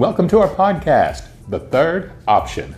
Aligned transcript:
Welcome 0.00 0.28
to 0.28 0.38
our 0.38 0.48
podcast, 0.48 1.26
The 1.50 1.58
Third 1.60 2.12
Option. 2.26 2.74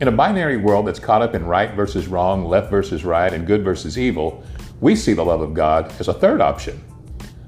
In 0.00 0.08
a 0.08 0.10
binary 0.10 0.56
world 0.56 0.88
that's 0.88 0.98
caught 0.98 1.22
up 1.22 1.32
in 1.32 1.46
right 1.46 1.72
versus 1.74 2.08
wrong, 2.08 2.44
left 2.44 2.72
versus 2.72 3.04
right, 3.04 3.32
and 3.32 3.46
good 3.46 3.62
versus 3.62 3.96
evil, 3.96 4.42
we 4.80 4.96
see 4.96 5.12
the 5.12 5.24
love 5.24 5.42
of 5.42 5.54
God 5.54 5.92
as 6.00 6.08
a 6.08 6.12
third 6.12 6.40
option. 6.40 6.82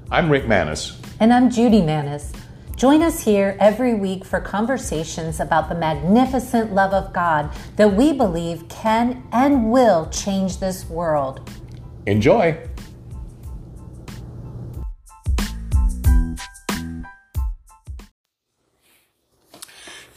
I'm 0.09 0.29
Rick 0.29 0.47
Manis. 0.47 1.01
And 1.19 1.33
I'm 1.33 1.49
Judy 1.49 1.81
Manis. 1.81 2.31
Join 2.77 3.03
us 3.03 3.21
here 3.21 3.57
every 3.59 3.93
week 3.93 4.23
for 4.23 4.39
conversations 4.39 5.41
about 5.41 5.67
the 5.67 5.75
magnificent 5.75 6.73
love 6.73 6.93
of 6.93 7.11
God 7.11 7.51
that 7.75 7.93
we 7.93 8.13
believe 8.13 8.69
can 8.69 9.27
and 9.33 9.69
will 9.69 10.09
change 10.11 10.59
this 10.59 10.89
world. 10.89 11.51
Enjoy! 12.05 12.57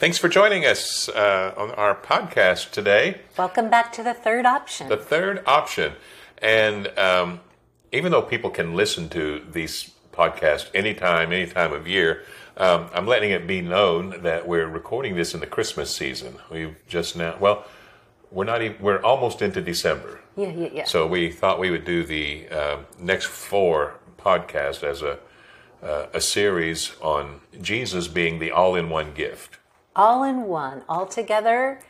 Thanks 0.00 0.16
for 0.16 0.30
joining 0.30 0.64
us 0.64 1.10
uh, 1.10 1.52
on 1.59 1.72
our 1.72 1.95
podcast 1.95 2.70
today. 2.70 3.20
Welcome 3.36 3.68
back 3.68 3.92
to 3.92 4.02
the 4.02 4.14
third 4.14 4.46
option. 4.46 4.88
The 4.88 4.96
third 4.96 5.42
option. 5.45 5.92
And 6.38 6.88
um, 6.98 7.41
even 7.92 8.10
though 8.10 8.22
people 8.22 8.48
can 8.48 8.74
listen 8.74 9.10
to 9.10 9.44
these 9.52 9.91
podcasts 10.10 10.70
anytime, 10.72 11.34
any 11.34 11.46
time 11.46 11.74
of 11.74 11.86
year, 11.86 12.24
um, 12.56 12.88
I'm 12.94 13.06
letting 13.06 13.30
it 13.30 13.46
be 13.46 13.60
known 13.60 14.22
that 14.22 14.48
we're 14.48 14.68
recording 14.68 15.16
this 15.16 15.34
in 15.34 15.41
the 15.41 15.46
Christmas 15.46 15.94
season. 15.94 16.38
We've 16.50 16.77
just 16.88 17.14
now, 17.14 17.36
well, 17.38 17.66
we're 18.30 18.44
not 18.44 18.62
even, 18.62 18.80
we're 18.80 19.02
almost 19.02 19.42
into 19.42 19.60
December. 19.60 20.22
Yeah, 20.34 20.48
yeah, 20.48 20.69
yeah. 20.72 20.84
So 20.84 21.06
we 21.06 21.30
thought 21.30 21.58
we 21.58 21.70
would 21.70 21.84
do 21.84 22.05
the 22.05 22.48
uh, 22.48 22.78
next 22.98 23.27
four 23.27 24.00
podcasts 24.19 24.82
as 24.82 25.03
a, 25.03 25.19
uh, 25.82 26.06
a 26.14 26.22
series 26.22 26.92
on 27.03 27.42
Jesus 27.60 28.08
being 28.08 28.38
the 28.38 28.50
all 28.50 28.75
in 28.77 28.88
one 28.88 29.12
gift 29.12 29.58
all 29.94 30.24
in 30.24 30.42
one, 30.42 30.83
all 30.88 31.06
together. 31.06 31.80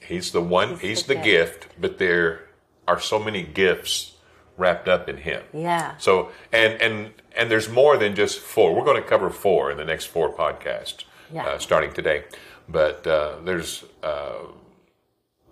He's 0.00 0.32
the 0.32 0.42
one, 0.42 0.70
he's, 0.70 0.80
he's 0.80 1.02
the, 1.04 1.14
the 1.14 1.20
gift. 1.20 1.68
but 1.80 1.98
there 1.98 2.48
are 2.88 3.00
so 3.00 3.18
many 3.18 3.42
gifts 3.42 4.16
wrapped 4.56 4.88
up 4.88 5.08
in 5.08 5.18
him. 5.18 5.42
Yeah. 5.52 5.96
So 5.98 6.30
and 6.52 6.80
and 6.80 7.12
and 7.36 7.50
there's 7.50 7.68
more 7.68 7.96
than 7.96 8.14
just 8.14 8.38
four. 8.38 8.74
We're 8.74 8.84
going 8.84 9.02
to 9.02 9.08
cover 9.08 9.30
four 9.30 9.70
in 9.70 9.76
the 9.76 9.84
next 9.84 10.06
four 10.06 10.34
podcasts, 10.34 11.04
yeah. 11.32 11.46
uh, 11.46 11.58
starting 11.58 11.92
today. 11.92 12.24
But 12.68 13.06
uh, 13.06 13.36
there's 13.44 13.84
uh, 14.02 14.46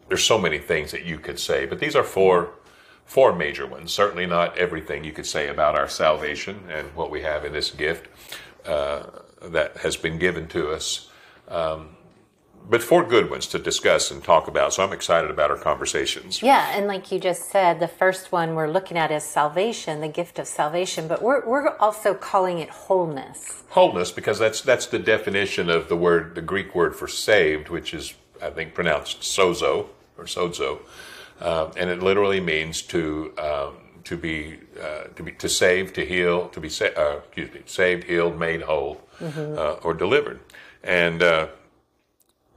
there's 0.09 0.25
so 0.25 0.39
many 0.39 0.59
things 0.59 0.91
that 0.93 1.05
you 1.05 1.19
could 1.19 1.39
say, 1.39 1.67
but 1.67 1.79
these 1.79 1.97
are 1.97 2.05
four 2.05 2.55
four 3.05 3.35
major 3.35 3.67
ones. 3.67 3.93
Certainly 3.93 4.27
not 4.27 4.57
everything 4.57 5.05
you 5.05 5.13
could 5.13 5.27
say 5.27 5.49
about 5.49 5.75
our 5.75 5.89
salvation 5.89 6.61
and 6.71 6.95
what 6.95 7.11
we 7.11 7.23
have 7.23 7.45
in 7.45 7.53
this 7.53 7.71
gift 7.71 8.09
uh, 8.67 9.05
that 9.43 9.79
has 9.79 9.97
been 9.97 10.19
given 10.19 10.47
to 10.49 10.71
us. 10.71 11.10
Um, 11.51 11.97
but 12.71 12.83
four 12.83 13.05
good 13.05 13.31
ones 13.31 13.49
to 13.49 13.59
discuss 13.59 14.11
and 14.13 14.23
talk 14.23 14.47
about. 14.47 14.73
So 14.73 14.85
I'm 14.85 14.93
excited 14.93 15.31
about 15.31 15.51
our 15.51 15.57
conversations. 15.57 16.41
Yeah, 16.41 16.71
and 16.77 16.87
like 16.87 17.11
you 17.11 17.19
just 17.19 17.51
said, 17.51 17.81
the 17.81 17.89
first 17.89 18.31
one 18.31 18.55
we're 18.55 18.71
looking 18.71 18.97
at 18.97 19.11
is 19.11 19.25
salvation, 19.25 20.01
the 20.01 20.09
gift 20.09 20.39
of 20.39 20.47
salvation, 20.47 21.09
but 21.09 21.21
we're, 21.21 21.45
we're 21.45 21.77
also 21.79 22.15
calling 22.15 22.59
it 22.61 22.71
wholeness. 22.71 23.65
Wholeness, 23.71 24.13
because 24.13 24.39
that's 24.39 24.61
that's 24.61 24.87
the 24.87 24.99
definition 24.99 25.69
of 25.69 25.89
the 25.89 25.97
word, 25.97 26.37
the 26.37 26.43
Greek 26.43 26.75
word 26.75 26.95
for 26.95 27.09
saved, 27.09 27.69
which 27.69 27.93
is 27.93 28.15
I 28.41 28.51
think 28.51 28.75
pronounced 28.75 29.21
sozo 29.21 29.89
or 30.17 30.25
sozo, 30.25 30.81
um, 31.41 31.73
and 31.77 31.91
it 31.91 32.03
literally 32.03 32.41
means 32.41 32.83
to 32.83 33.33
um, 33.39 33.77
to 34.05 34.17
be 34.17 34.59
uh, 34.81 35.05
to 35.17 35.23
be 35.23 35.33
to 35.33 35.49
save, 35.49 35.93
to 35.95 36.05
heal, 36.05 36.49
to 36.49 36.61
be 36.61 36.69
sa- 36.69 36.97
uh, 36.97 37.21
excuse 37.25 37.53
me, 37.53 37.63
saved, 37.67 38.05
healed, 38.05 38.39
made 38.39 38.63
whole, 38.63 39.01
mm-hmm. 39.21 39.59
uh, 39.59 39.73
or 39.85 39.95
delivered 39.95 40.41
and 40.83 41.23
uh, 41.23 41.49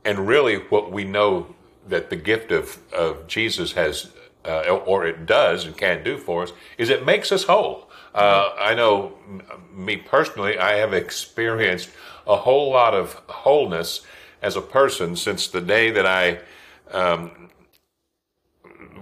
and 0.06 0.28
really 0.28 0.58
what 0.58 0.92
we 0.92 1.04
know 1.04 1.56
that 1.88 2.10
the 2.10 2.16
gift 2.16 2.52
of 2.52 2.80
of 2.94 3.28
Jesus 3.28 3.74
has 3.74 4.12
uh, 4.46 4.62
or 4.86 5.06
it 5.06 5.26
does 5.26 5.66
and 5.66 5.78
can 5.78 6.04
do 6.04 6.18
for 6.18 6.44
us 6.44 6.54
is 6.78 6.90
it 6.90 7.06
makes 7.06 7.32
us 7.32 7.44
whole. 7.44 7.90
Uh, 8.14 8.50
I 8.60 8.76
know 8.76 9.14
me 9.74 9.98
personally, 9.98 10.58
I 10.58 10.76
have 10.76 10.94
experienced 10.94 11.90
a 12.28 12.36
whole 12.36 12.72
lot 12.72 12.94
of 12.94 13.14
wholeness 13.28 14.02
as 14.42 14.56
a 14.56 14.62
person 14.62 15.16
since 15.16 15.48
the 15.48 15.62
day 15.62 15.92
that 15.92 16.06
I. 16.06 16.40
Um, 16.92 17.50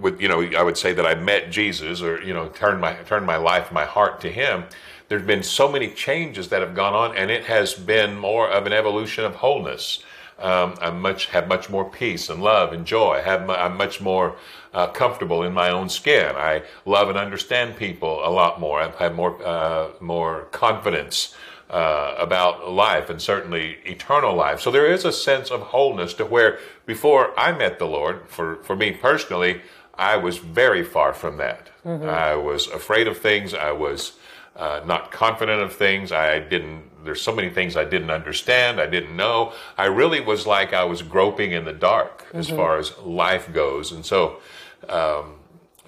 would 0.00 0.20
you 0.20 0.28
know 0.28 0.42
I 0.58 0.62
would 0.62 0.76
say 0.76 0.92
that 0.92 1.06
I 1.06 1.14
met 1.14 1.50
Jesus 1.50 2.02
or 2.02 2.20
you 2.22 2.34
know 2.34 2.48
turned 2.48 2.80
my 2.80 2.94
turned 2.94 3.24
my 3.24 3.36
life 3.36 3.70
my 3.70 3.84
heart 3.84 4.20
to 4.22 4.32
him 4.32 4.64
there's 5.12 5.22
been 5.26 5.42
so 5.42 5.70
many 5.70 5.88
changes 5.88 6.48
that 6.48 6.62
have 6.62 6.74
gone 6.74 6.94
on, 6.94 7.14
and 7.14 7.30
it 7.30 7.44
has 7.44 7.74
been 7.74 8.18
more 8.18 8.48
of 8.48 8.64
an 8.64 8.72
evolution 8.72 9.26
of 9.26 9.34
wholeness. 9.34 10.02
Um, 10.38 10.74
I 10.80 10.88
much 10.88 11.26
have 11.26 11.48
much 11.48 11.68
more 11.68 11.84
peace 11.84 12.30
and 12.30 12.42
love 12.42 12.72
and 12.72 12.86
joy. 12.86 13.16
I 13.16 13.20
have 13.20 13.50
I'm 13.50 13.76
much 13.76 14.00
more 14.00 14.36
uh, 14.72 14.86
comfortable 14.86 15.42
in 15.42 15.52
my 15.52 15.68
own 15.68 15.90
skin. 15.90 16.34
I 16.34 16.62
love 16.86 17.10
and 17.10 17.18
understand 17.18 17.76
people 17.76 18.26
a 18.26 18.30
lot 18.30 18.58
more. 18.58 18.80
I've 18.80 18.94
had 18.94 19.14
more 19.14 19.36
uh, 19.44 19.88
more 20.00 20.44
confidence 20.44 21.34
uh, 21.68 22.14
about 22.18 22.70
life 22.72 23.10
and 23.10 23.20
certainly 23.20 23.80
eternal 23.84 24.34
life. 24.34 24.62
So 24.62 24.70
there 24.70 24.90
is 24.90 25.04
a 25.04 25.12
sense 25.12 25.50
of 25.50 25.60
wholeness 25.60 26.14
to 26.14 26.24
where 26.24 26.58
before 26.86 27.38
I 27.38 27.52
met 27.52 27.78
the 27.78 27.86
Lord, 27.86 28.22
for 28.28 28.62
for 28.62 28.74
me 28.74 28.92
personally, 28.92 29.60
I 29.94 30.16
was 30.16 30.38
very 30.38 30.82
far 30.82 31.12
from 31.12 31.36
that. 31.36 31.68
Mm-hmm. 31.84 32.08
I 32.08 32.34
was 32.34 32.66
afraid 32.68 33.06
of 33.08 33.18
things. 33.18 33.52
I 33.52 33.72
was 33.72 34.12
uh, 34.56 34.80
not 34.84 35.10
confident 35.10 35.62
of 35.62 35.74
things. 35.74 36.12
I 36.12 36.40
didn't, 36.40 37.04
there's 37.04 37.20
so 37.20 37.34
many 37.34 37.50
things 37.50 37.76
I 37.76 37.84
didn't 37.84 38.10
understand, 38.10 38.80
I 38.80 38.86
didn't 38.86 39.16
know. 39.16 39.52
I 39.78 39.86
really 39.86 40.20
was 40.20 40.46
like 40.46 40.72
I 40.72 40.84
was 40.84 41.02
groping 41.02 41.52
in 41.52 41.64
the 41.64 41.72
dark 41.72 42.26
as 42.32 42.46
mm-hmm. 42.46 42.56
far 42.56 42.78
as 42.78 42.96
life 42.98 43.52
goes. 43.52 43.92
And 43.92 44.04
so, 44.04 44.40
um, 44.88 45.36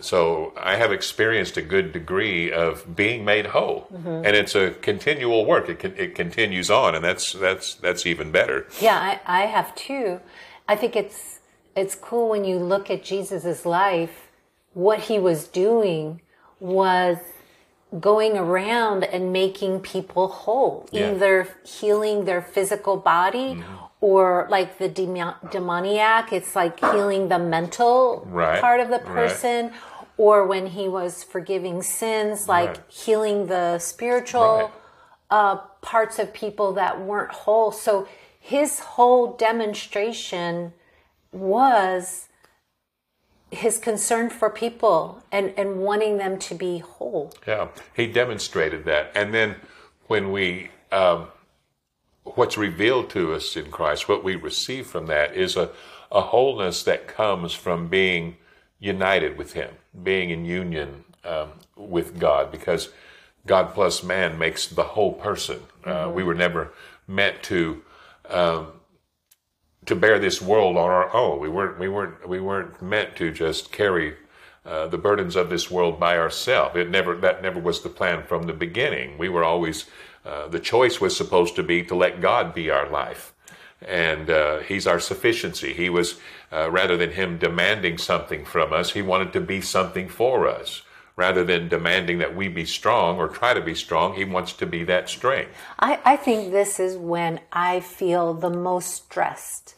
so 0.01 0.53
I 0.57 0.77
have 0.77 0.93
experienced 0.93 1.57
a 1.57 1.63
good 1.63 1.93
degree 1.93 2.53
of 2.53 2.97
being 2.97 3.25
made 3.25 3.47
whole, 3.47 3.87
mm-hmm. 3.93 4.25
and 4.27 4.37
it's 4.37 4.55
a 4.55 4.71
continual 4.71 5.47
work. 5.47 5.69
It, 5.69 5.85
it 5.85 6.15
continues 6.15 6.71
on, 6.71 6.95
and 6.95 7.05
that's 7.05 7.33
that's 7.33 7.75
that's 7.77 8.05
even 8.05 8.33
better. 8.33 8.67
Yeah, 8.81 8.99
I, 8.99 9.43
I 9.43 9.47
have 9.47 9.75
too. 9.77 10.21
I 10.67 10.75
think 10.75 10.97
it's 10.97 11.39
it's 11.77 11.95
cool 11.95 12.29
when 12.29 12.45
you 12.45 12.59
look 12.59 12.91
at 12.91 13.05
Jesus's 13.05 13.65
life. 13.65 14.31
What 14.73 14.99
he 14.99 15.21
was 15.21 15.47
doing 15.47 16.21
was 16.59 17.19
going 18.01 18.37
around 18.37 19.05
and 19.05 19.33
making 19.33 19.81
people 19.81 20.29
whole, 20.29 20.89
yeah. 20.91 21.13
either 21.13 21.49
healing 21.65 22.25
their 22.25 22.43
physical 22.43 22.97
body 22.97 23.55
mm-hmm. 23.55 23.85
or 24.01 24.47
like 24.51 24.79
the 24.79 24.89
demoniac, 24.89 26.33
it's 26.33 26.57
like 26.57 26.81
healing 26.81 27.29
the 27.29 27.39
mental 27.39 28.27
right. 28.29 28.61
part 28.61 28.81
of 28.81 28.89
the 28.89 28.99
person. 28.99 29.67
Right. 29.67 29.75
Or 30.17 30.47
when 30.47 30.69
he 30.69 30.89
was 30.89 31.25
forgiving 31.25 31.83
sins, 31.83 32.47
like 32.47 32.69
right. 32.69 32.81
healing 32.89 33.47
the 33.47 33.81
spiritual 33.81 34.71
uh, 35.29 35.57
parts 35.83 36.21
of 36.21 36.33
people 36.33 36.73
that 36.75 37.01
weren't 37.01 37.33
whole. 37.33 37.73
So 37.73 38.07
his 38.39 38.79
whole 38.79 39.37
demonstration 39.37 40.73
was 41.33 42.29
his 43.55 43.79
concern 43.79 44.31
for 44.31 44.51
people 44.51 45.23
and, 45.33 45.55
and 45.57 45.79
wanting 45.79 46.19
them 46.19 46.39
to 46.39 46.55
be 46.55 46.79
whole. 46.79 47.33
Yeah, 47.47 47.69
he 47.95 48.07
demonstrated 48.07 48.85
that. 48.85 49.13
And 49.15 49.33
then 49.33 49.57
when 50.07 50.33
we, 50.33 50.71
um, 50.93 51.29
what's 52.25 52.59
revealed 52.59 53.11
to 53.11 53.33
us 53.33 53.57
in 53.57 53.71
Christ, 53.71 54.09
what 54.09 54.25
we 54.25 54.37
receive 54.37 54.87
from 54.87 55.07
that 55.07 55.35
is 55.35 55.57
a, 55.57 55.71
a 56.11 56.21
wholeness 56.21 56.83
that 56.85 57.07
comes 57.07 57.53
from 57.53 57.89
being 57.89 58.37
united 58.79 59.39
with 59.39 59.55
him, 59.55 59.71
being 60.03 60.31
in 60.31 60.45
union 60.45 61.05
um, 61.25 61.53
with 61.77 62.19
God, 62.19 62.51
because 62.51 62.91
God 63.47 63.75
plus 63.75 64.03
man 64.03 64.39
makes 64.39 64.67
the 64.67 64.83
whole 64.83 65.13
person. 65.13 65.61
Uh, 65.85 65.91
mm-hmm. 65.91 66.15
We 66.15 66.25
were 66.25 66.35
never 66.35 66.73
meant 67.07 67.43
to. 67.45 67.83
Um, 68.29 68.69
to 69.87 69.95
bear 69.95 70.19
this 70.19 70.41
world 70.41 70.77
on 70.77 70.91
our 70.91 71.15
own. 71.15 71.41
We 71.41 71.49
weren't 71.49 71.79
we 71.79 71.89
weren't 71.89 72.29
we 72.29 72.41
weren't 72.41 72.81
meant 72.81 73.17
to 73.17 73.31
just 73.31 73.73
carry 73.73 74.15
uh, 74.65 74.87
the 74.89 74.99
burdens 74.99 75.37
of 75.37 75.51
this 75.51 75.71
world 75.71 76.01
by 76.01 76.17
ourselves. 76.19 76.77
It 76.77 76.91
never 76.91 77.17
that 77.17 77.43
never 77.43 77.61
was 77.61 77.83
the 77.83 77.89
plan 77.89 78.23
from 78.23 78.45
the 78.45 78.53
beginning. 78.53 79.19
We 79.19 79.29
were 79.29 79.45
always 79.45 79.87
uh, 80.25 80.49
the 80.49 80.61
choice 80.61 81.01
was 81.01 81.17
supposed 81.17 81.57
to 81.57 81.63
be 81.63 81.83
to 81.85 81.95
let 81.95 82.21
God 82.21 82.55
be 82.55 82.71
our 82.71 82.89
life, 82.89 83.35
and 83.87 84.31
uh, 84.31 84.61
He's 84.61 84.87
our 84.87 85.01
sufficiency. 85.01 85.75
He 85.75 85.91
was 85.91 86.19
uh, 86.51 86.71
rather 86.71 86.97
than 86.97 87.11
Him 87.11 87.39
demanding 87.39 87.99
something 87.99 88.45
from 88.45 88.73
us, 88.73 88.93
He 88.93 89.03
wanted 89.03 89.33
to 89.35 89.41
be 89.41 89.61
something 89.61 90.09
for 90.09 90.49
us 90.49 90.83
rather 91.17 91.45
than 91.45 91.69
demanding 91.69 92.19
that 92.19 92.35
we 92.35 92.49
be 92.49 92.65
strong 92.65 93.19
or 93.19 93.29
try 93.29 93.55
to 93.55 93.61
be 93.61 93.75
strong, 93.75 94.15
he 94.15 94.25
wants 94.25 94.53
to 94.55 94.67
be 94.67 94.85
that 94.85 95.09
strength. 95.09 95.51
I, 95.79 96.01
I 96.05 96.17
think 96.17 96.51
this 96.51 96.81
is 96.81 96.97
when 96.97 97.41
I 97.53 97.81
feel 97.81 98.35
the 98.35 98.51
most 98.51 99.05
stressed 99.05 99.75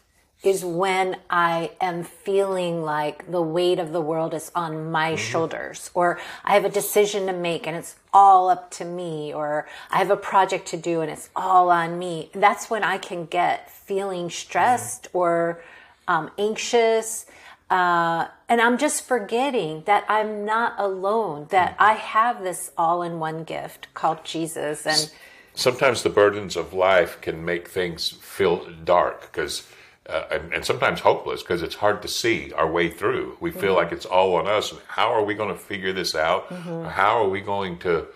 is 0.47 0.65
when 0.65 1.17
I 1.29 1.73
am 1.81 2.05
feeling 2.05 2.83
like 2.83 3.31
the 3.31 3.43
weight 3.43 3.79
of 3.79 3.93
the 3.93 4.01
world 4.01 4.33
is 4.33 4.53
on 4.55 4.93
my 4.93 5.13
mm-hmm. 5.13 5.17
shoulders, 5.17 5.91
or 5.93 6.21
I 6.45 6.55
have 6.55 6.65
a 6.65 6.71
decision 6.71 7.27
to 7.27 7.33
make 7.33 7.67
and 7.67 7.77
it's 7.77 7.97
all 8.13 8.49
up 8.49 8.71
to 8.73 8.85
me, 8.85 9.35
or 9.35 9.67
I 9.91 9.99
have 9.99 10.11
a 10.11 10.17
project 10.17 10.69
to 10.69 10.77
do 10.77 11.01
and 11.01 11.11
it's 11.11 11.31
all 11.35 11.71
on 11.71 11.99
me. 11.99 12.31
That's 12.33 12.71
when 12.71 12.85
I 12.85 12.99
can 12.99 13.27
get 13.27 13.71
feeling 13.71 14.31
stressed 14.31 15.05
mm-hmm. 15.05 15.19
or 15.19 15.63
um, 16.07 16.31
anxious. 16.39 17.27
Uh, 17.69 18.29
and 18.49 18.61
I'm 18.61 18.79
just 18.79 19.05
forgetting 19.05 19.83
that 19.87 20.05
I'm 20.09 20.45
not 20.45 20.75
alone, 20.79 21.47
that. 21.51 21.75
I 21.79 21.95
have 21.95 22.43
this 22.43 22.71
all 22.79 23.03
in 23.03 23.19
one 23.19 23.43
gift 23.43 23.89
called 23.95 24.25
Jesus. 24.25 24.87
And 24.87 25.11
sometimes 25.55 26.03
the 26.03 26.11
burdens 26.11 26.57
of 26.57 26.73
life 26.73 27.21
can 27.21 27.45
make 27.45 27.69
things 27.69 28.11
feel 28.11 28.71
dark 28.85 29.33
because 29.33 29.67
uh, 30.09 30.25
and, 30.31 30.53
and, 30.53 30.65
sometimes 30.65 31.01
hopeless 31.01 31.43
because 31.43 31.63
it's 31.63 31.75
hard 31.75 32.01
to 32.03 32.07
see 32.07 32.53
our 32.53 32.71
way 32.71 32.89
through. 32.89 33.37
We 33.41 33.51
feel 33.51 33.63
mm-hmm. 33.63 33.75
like 33.75 33.91
it's 33.91 34.07
all 34.07 34.37
on 34.37 34.47
us. 34.47 34.73
How 34.87 35.13
are 35.13 35.25
we 35.25 35.35
going 35.35 35.49
to 35.49 35.61
figure 35.61 35.93
this 35.93 36.15
out? 36.15 36.49
Mm-hmm. 36.49 36.85
How 36.91 37.25
are 37.25 37.29
we 37.29 37.41
going 37.41 37.79
to, 37.81 38.07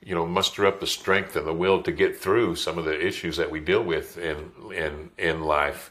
you 0.00 0.14
know, 0.14 0.24
muster 0.24 0.64
up 0.64 0.78
the 0.78 0.86
strength 0.86 1.34
and 1.34 1.44
the 1.44 1.52
will 1.52 1.82
to 1.82 1.90
get 1.90 2.16
through 2.16 2.54
some 2.54 2.78
of 2.78 2.84
the 2.84 3.04
issues 3.04 3.36
that 3.38 3.50
we 3.50 3.58
deal 3.58 3.82
with 3.82 4.16
in 4.16 4.52
in 4.72 5.10
in 5.18 5.42
life? 5.42 5.90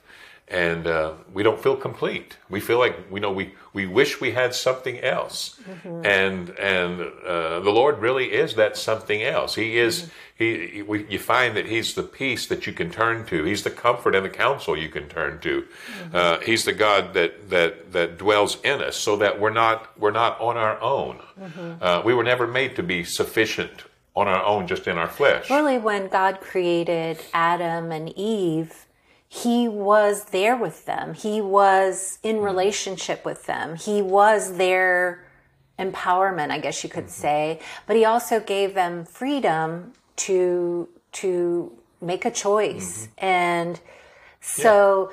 And 0.50 0.88
uh, 0.88 1.13
we 1.31 1.44
don't 1.44 1.62
feel 1.62 1.75
complete. 1.75 2.38
We 2.50 2.60
feel 2.60 2.80
like 2.80 3.12
we 3.12 3.19
know 3.19 3.31
we 3.31 3.54
we 3.74 3.86
wish 3.86 4.19
we 4.19 4.31
had 4.31 4.56
something 4.56 5.00
else, 5.00 5.60
mm-hmm. 5.69 6.06
and 6.06 6.50
and 6.57 7.01
uh, 7.25 7.60
the 7.60 7.69
Lord 7.69 8.00
really 8.00 8.34
is 8.34 8.56
that 8.56 8.75
something 8.75 9.22
else. 9.22 9.56
He 9.56 9.78
is 9.78 10.04
mm-hmm. 10.04 10.12
he. 10.36 10.68
he 10.68 10.81
we, 10.81 11.06
you 11.07 11.19
find 11.19 11.56
that 11.56 11.68
He's 11.68 11.94
the 11.94 12.04
peace 12.04 12.48
that 12.48 12.66
you 12.66 12.74
can 12.74 12.90
turn 12.90 13.25
to. 13.28 13.44
He's 13.44 13.63
the 13.63 13.69
comfort 13.69 14.16
and 14.16 14.25
the 14.25 14.30
counsel 14.30 14.75
you 14.75 14.90
can 14.90 15.07
turn 15.07 15.40
to. 15.42 15.62
Mm-hmm. 15.62 16.16
Uh, 16.16 16.40
he's 16.40 16.66
the 16.66 16.74
God 16.74 17.13
that 17.13 17.50
that 17.50 17.92
that 17.92 18.18
dwells 18.18 18.57
in 18.63 18.81
us, 18.81 18.96
so 18.96 19.18
that 19.18 19.40
we're 19.40 19.51
not 19.51 19.98
we're 20.00 20.12
not 20.12 20.40
on 20.42 20.57
our 20.57 20.81
own. 20.81 21.19
Mm-hmm. 21.40 21.84
Uh, 21.84 22.01
we 22.04 22.13
were 22.13 22.24
never 22.24 22.48
made 22.48 22.75
to 22.75 22.84
be 22.84 23.04
sufficient 23.04 23.84
on 24.16 24.28
our 24.28 24.44
own, 24.44 24.68
just 24.68 24.88
in 24.88 24.98
our 24.98 25.07
flesh. 25.07 25.50
Really, 25.50 25.78
when 25.78 26.07
God 26.07 26.42
created 26.42 27.19
Adam 27.34 27.92
and 27.92 28.12
Eve 28.18 28.88
he 29.31 29.68
was 29.68 30.26
there 30.26 30.58
with 30.58 30.86
them. 30.86 31.14
He 31.14 31.40
was 31.40 32.18
in 32.24 32.38
mm-hmm. 32.38 32.46
relationship 32.46 33.24
with 33.24 33.46
them. 33.46 33.76
He 33.76 34.02
was 34.02 34.58
their 34.58 35.24
empowerment, 35.78 36.50
I 36.50 36.58
guess 36.60 36.84
you 36.84 36.90
could 36.90 37.06
mm-hmm. 37.06 37.22
say. 37.22 37.60
But 37.86 37.96
he 37.96 38.06
also 38.06 38.40
gave 38.40 38.74
them 38.74 39.06
freedom 39.06 39.94
to 40.18 40.90
to 41.12 41.72
make 42.02 42.26
a 42.26 42.31
choice. 42.31 43.08
Mm-hmm. 43.08 43.26
And 43.26 43.80
so 44.42 45.12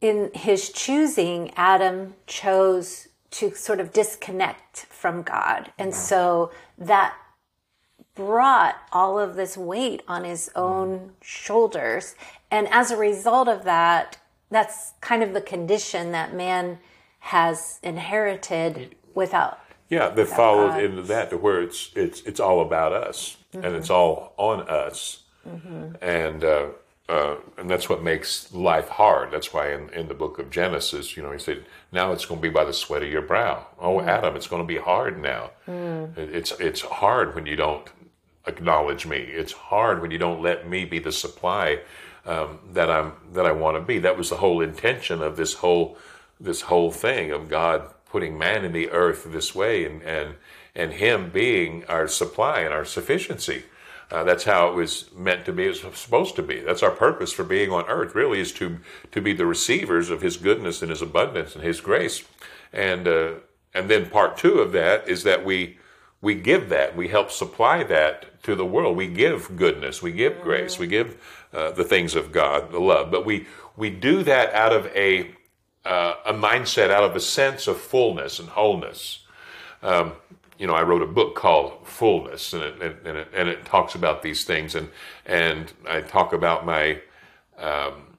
yeah. 0.00 0.10
in 0.10 0.30
his 0.34 0.70
choosing, 0.70 1.52
Adam 1.56 2.14
chose 2.26 3.06
to 3.32 3.54
sort 3.54 3.78
of 3.78 3.92
disconnect 3.92 4.78
from 4.78 5.22
God. 5.22 5.72
And 5.78 5.94
so 5.94 6.50
that 6.76 7.14
brought 8.14 8.76
all 8.92 9.18
of 9.18 9.36
this 9.36 9.56
weight 9.56 10.02
on 10.06 10.24
his 10.24 10.50
own 10.54 11.12
shoulders. 11.22 12.14
And 12.50 12.68
as 12.68 12.90
a 12.90 12.96
result 12.96 13.48
of 13.48 13.64
that, 13.64 14.18
that's 14.50 14.92
kind 15.00 15.22
of 15.22 15.32
the 15.32 15.40
condition 15.40 16.12
that 16.12 16.34
man 16.34 16.78
has 17.20 17.78
inherited 17.82 18.94
without. 19.14 19.58
Yeah, 19.88 20.08
that 20.08 20.16
without 20.16 20.36
followed 20.36 20.68
God. 20.70 20.82
into 20.82 21.02
that 21.02 21.30
to 21.30 21.36
where 21.36 21.62
it's 21.62 21.90
it's 21.94 22.22
it's 22.22 22.40
all 22.40 22.60
about 22.60 22.92
us 22.92 23.36
mm-hmm. 23.54 23.64
and 23.64 23.76
it's 23.76 23.90
all 23.90 24.34
on 24.36 24.68
us, 24.68 25.22
mm-hmm. 25.46 25.94
and 26.02 26.44
uh, 26.44 26.68
uh, 27.08 27.36
and 27.58 27.70
that's 27.70 27.88
what 27.88 28.02
makes 28.02 28.52
life 28.54 28.88
hard. 28.88 29.30
That's 29.30 29.52
why 29.52 29.72
in, 29.72 29.90
in 29.90 30.08
the 30.08 30.14
book 30.14 30.38
of 30.38 30.50
Genesis, 30.50 31.16
you 31.16 31.22
know, 31.22 31.30
he 31.30 31.38
said, 31.38 31.64
"Now 31.92 32.12
it's 32.12 32.24
going 32.24 32.40
to 32.40 32.42
be 32.42 32.52
by 32.52 32.64
the 32.64 32.72
sweat 32.72 33.02
of 33.02 33.10
your 33.10 33.22
brow." 33.22 33.66
Oh, 33.78 33.98
mm. 33.98 34.06
Adam, 34.06 34.34
it's 34.34 34.46
going 34.46 34.62
to 34.62 34.66
be 34.66 34.78
hard 34.78 35.20
now. 35.20 35.50
Mm. 35.68 36.16
It's 36.16 36.52
it's 36.52 36.80
hard 36.80 37.34
when 37.34 37.46
you 37.46 37.56
don't 37.56 37.88
acknowledge 38.46 39.06
me. 39.06 39.18
It's 39.18 39.52
hard 39.52 40.02
when 40.02 40.10
you 40.10 40.18
don't 40.18 40.42
let 40.42 40.68
me 40.68 40.84
be 40.84 40.98
the 40.98 41.12
supply 41.12 41.80
um, 42.26 42.58
that 42.72 42.90
I'm 42.90 43.12
that 43.32 43.46
I 43.46 43.52
want 43.52 43.76
to 43.76 43.80
be. 43.80 43.98
That 43.98 44.16
was 44.16 44.30
the 44.30 44.36
whole 44.36 44.60
intention 44.60 45.22
of 45.22 45.36
this 45.36 45.54
whole 45.54 45.96
this 46.40 46.62
whole 46.62 46.90
thing 46.90 47.30
of 47.30 47.48
God 47.48 47.92
putting 48.08 48.36
man 48.36 48.64
in 48.64 48.72
the 48.72 48.90
earth 48.90 49.26
this 49.30 49.54
way 49.54 49.84
and 49.84 50.02
and 50.02 50.34
and 50.74 50.92
Him 50.92 51.30
being 51.30 51.84
our 51.86 52.08
supply 52.08 52.60
and 52.60 52.72
our 52.72 52.84
sufficiency. 52.84 53.64
Uh, 54.10 54.22
that's 54.24 54.44
how 54.44 54.68
it 54.68 54.74
was 54.74 55.10
meant 55.16 55.46
to 55.46 55.52
be. 55.52 55.64
It's 55.64 55.80
supposed 55.80 56.36
to 56.36 56.42
be. 56.42 56.60
That's 56.60 56.82
our 56.82 56.90
purpose 56.90 57.32
for 57.32 57.44
being 57.44 57.70
on 57.70 57.86
earth. 57.86 58.14
Really, 58.14 58.40
is 58.40 58.52
to 58.54 58.78
to 59.10 59.20
be 59.20 59.32
the 59.32 59.46
receivers 59.46 60.10
of 60.10 60.20
His 60.20 60.36
goodness 60.36 60.82
and 60.82 60.90
His 60.90 61.02
abundance 61.02 61.54
and 61.54 61.64
His 61.64 61.80
grace. 61.80 62.22
And 62.72 63.08
uh, 63.08 63.32
and 63.74 63.88
then 63.88 64.10
part 64.10 64.36
two 64.36 64.58
of 64.58 64.72
that 64.72 65.08
is 65.08 65.22
that 65.24 65.44
we 65.44 65.78
we 66.22 66.36
give 66.36 66.70
that. 66.70 66.96
We 66.96 67.08
help 67.08 67.30
supply 67.30 67.82
that 67.84 68.42
to 68.44 68.54
the 68.54 68.64
world. 68.64 68.96
We 68.96 69.08
give 69.08 69.56
goodness. 69.56 70.00
We 70.00 70.12
give 70.12 70.34
mm-hmm. 70.34 70.42
grace. 70.44 70.78
We 70.78 70.86
give 70.86 71.20
uh, 71.52 71.72
the 71.72 71.84
things 71.84 72.14
of 72.14 72.32
God, 72.32 72.72
the 72.72 72.80
love. 72.80 73.10
But 73.10 73.26
we 73.26 73.46
we 73.76 73.90
do 73.90 74.22
that 74.22 74.54
out 74.54 74.72
of 74.72 74.86
a 74.96 75.34
uh, 75.84 76.14
a 76.24 76.32
mindset, 76.32 76.90
out 76.90 77.04
of 77.04 77.16
a 77.16 77.20
sense 77.20 77.66
of 77.66 77.78
fullness 77.78 78.38
and 78.38 78.48
wholeness. 78.48 79.26
Um, 79.82 80.12
you 80.58 80.68
know, 80.68 80.74
I 80.74 80.82
wrote 80.82 81.02
a 81.02 81.06
book 81.06 81.34
called 81.34 81.84
Fullness, 81.84 82.52
and 82.52 82.62
it, 82.62 82.80
and 83.04 83.18
it, 83.18 83.28
and 83.34 83.48
it 83.48 83.64
talks 83.64 83.96
about 83.96 84.22
these 84.22 84.44
things, 84.44 84.76
and 84.76 84.88
and 85.26 85.72
I 85.88 86.02
talk 86.02 86.32
about 86.32 86.64
my 86.64 87.00
um, 87.58 88.11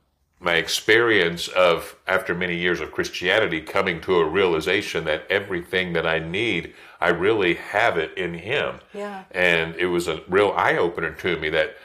my 0.44 0.56
experience 0.56 1.48
of 1.48 1.95
after 2.06 2.36
many 2.36 2.57
years 2.57 2.81
of 2.81 2.92
Christianity 2.92 3.62
coming 3.62 4.01
to 4.01 4.18
a 4.18 4.25
realization 4.28 5.06
that 5.06 5.25
everything 5.30 5.94
that 5.94 6.06
I 6.06 6.19
need, 6.19 6.74
I 7.00 7.10
really 7.10 7.54
have 7.54 7.98
it 7.98 8.18
in 8.18 8.34
Him. 8.34 8.80
Yeah. 8.94 9.24
And 9.31 9.74
it 9.78 9.86
was 9.86 10.10
a 10.10 10.22
real 10.28 10.51
eye 10.51 10.75
opener 10.75 11.12
to 11.12 11.38
me 11.38 11.50
that 11.50 11.78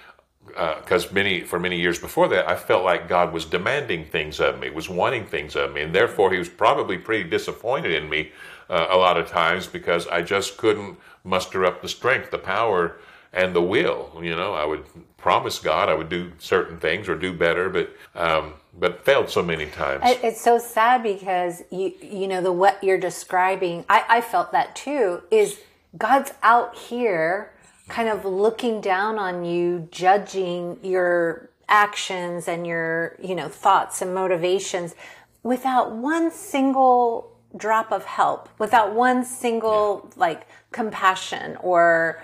because 0.47 1.07
uh, 1.07 1.13
many 1.13 1.43
for 1.43 1.61
many 1.61 1.79
years 1.81 2.01
before 2.01 2.27
that, 2.29 2.49
I 2.49 2.57
felt 2.57 2.83
like 2.83 3.09
God 3.09 3.33
was 3.33 3.45
demanding 3.45 4.07
things 4.07 4.41
of 4.41 4.59
me, 4.59 4.71
was 4.71 4.89
wanting 4.89 5.27
things 5.27 5.55
of 5.55 5.73
me, 5.73 5.83
and 5.83 5.95
therefore 5.95 6.33
He 6.33 6.39
was 6.39 6.49
probably 6.49 6.99
pretty 6.99 7.31
disappointed 7.31 7.93
in 7.93 8.11
me 8.11 8.33
uh, 8.69 8.89
a 8.91 8.97
lot 8.97 9.17
of 9.17 9.29
times 9.29 9.69
because 9.69 10.09
I 10.09 10.23
just 10.23 10.57
couldn't 10.57 10.99
muster 11.23 11.65
up 11.65 11.81
the 11.81 11.89
strength, 11.89 12.33
the 12.33 12.39
power 12.39 12.97
and 13.33 13.55
the 13.55 13.63
will. 13.63 14.19
You 14.21 14.35
know, 14.35 14.55
I 14.55 14.65
would 14.65 14.85
promise 15.29 15.59
God 15.59 15.91
I 15.91 15.95
would 15.95 16.09
do 16.09 16.33
certain 16.39 16.79
things 16.79 17.07
or 17.07 17.15
do 17.15 17.35
better, 17.35 17.69
but 17.69 17.91
um, 18.15 18.55
but 18.73 19.05
failed 19.05 19.29
so 19.29 19.43
many 19.43 19.67
times. 19.67 20.03
It's 20.23 20.41
so 20.41 20.59
sad 20.59 21.03
because 21.03 21.63
you 21.71 21.93
you 22.01 22.27
know 22.27 22.41
the 22.41 22.51
what 22.51 22.83
you're 22.83 22.97
describing. 22.99 23.85
I, 23.91 24.05
I 24.09 24.21
felt 24.23 24.53
that 24.53 24.75
too. 24.75 25.21
Is 25.31 25.61
God's 25.99 26.33
out 26.43 26.75
here, 26.75 27.53
kind 27.89 28.09
of 28.09 28.25
looking 28.25 28.81
down 28.81 29.19
on 29.19 29.45
you, 29.45 29.87
judging 29.91 30.79
your 30.83 31.51
actions 31.69 32.49
and 32.49 32.67
your 32.67 33.15
you 33.23 33.35
know 33.35 33.51
thoughts 33.51 34.01
and 34.01 34.15
motivations 34.15 34.95
without 35.43 35.93
one 35.93 36.31
single 36.31 37.37
drop 37.55 37.93
of 37.93 38.05
help 38.07 38.49
without 38.59 38.95
one 38.95 39.25
single 39.25 40.03
yeah. 40.05 40.21
like 40.21 40.47
compassion 40.73 41.57
or 41.61 42.23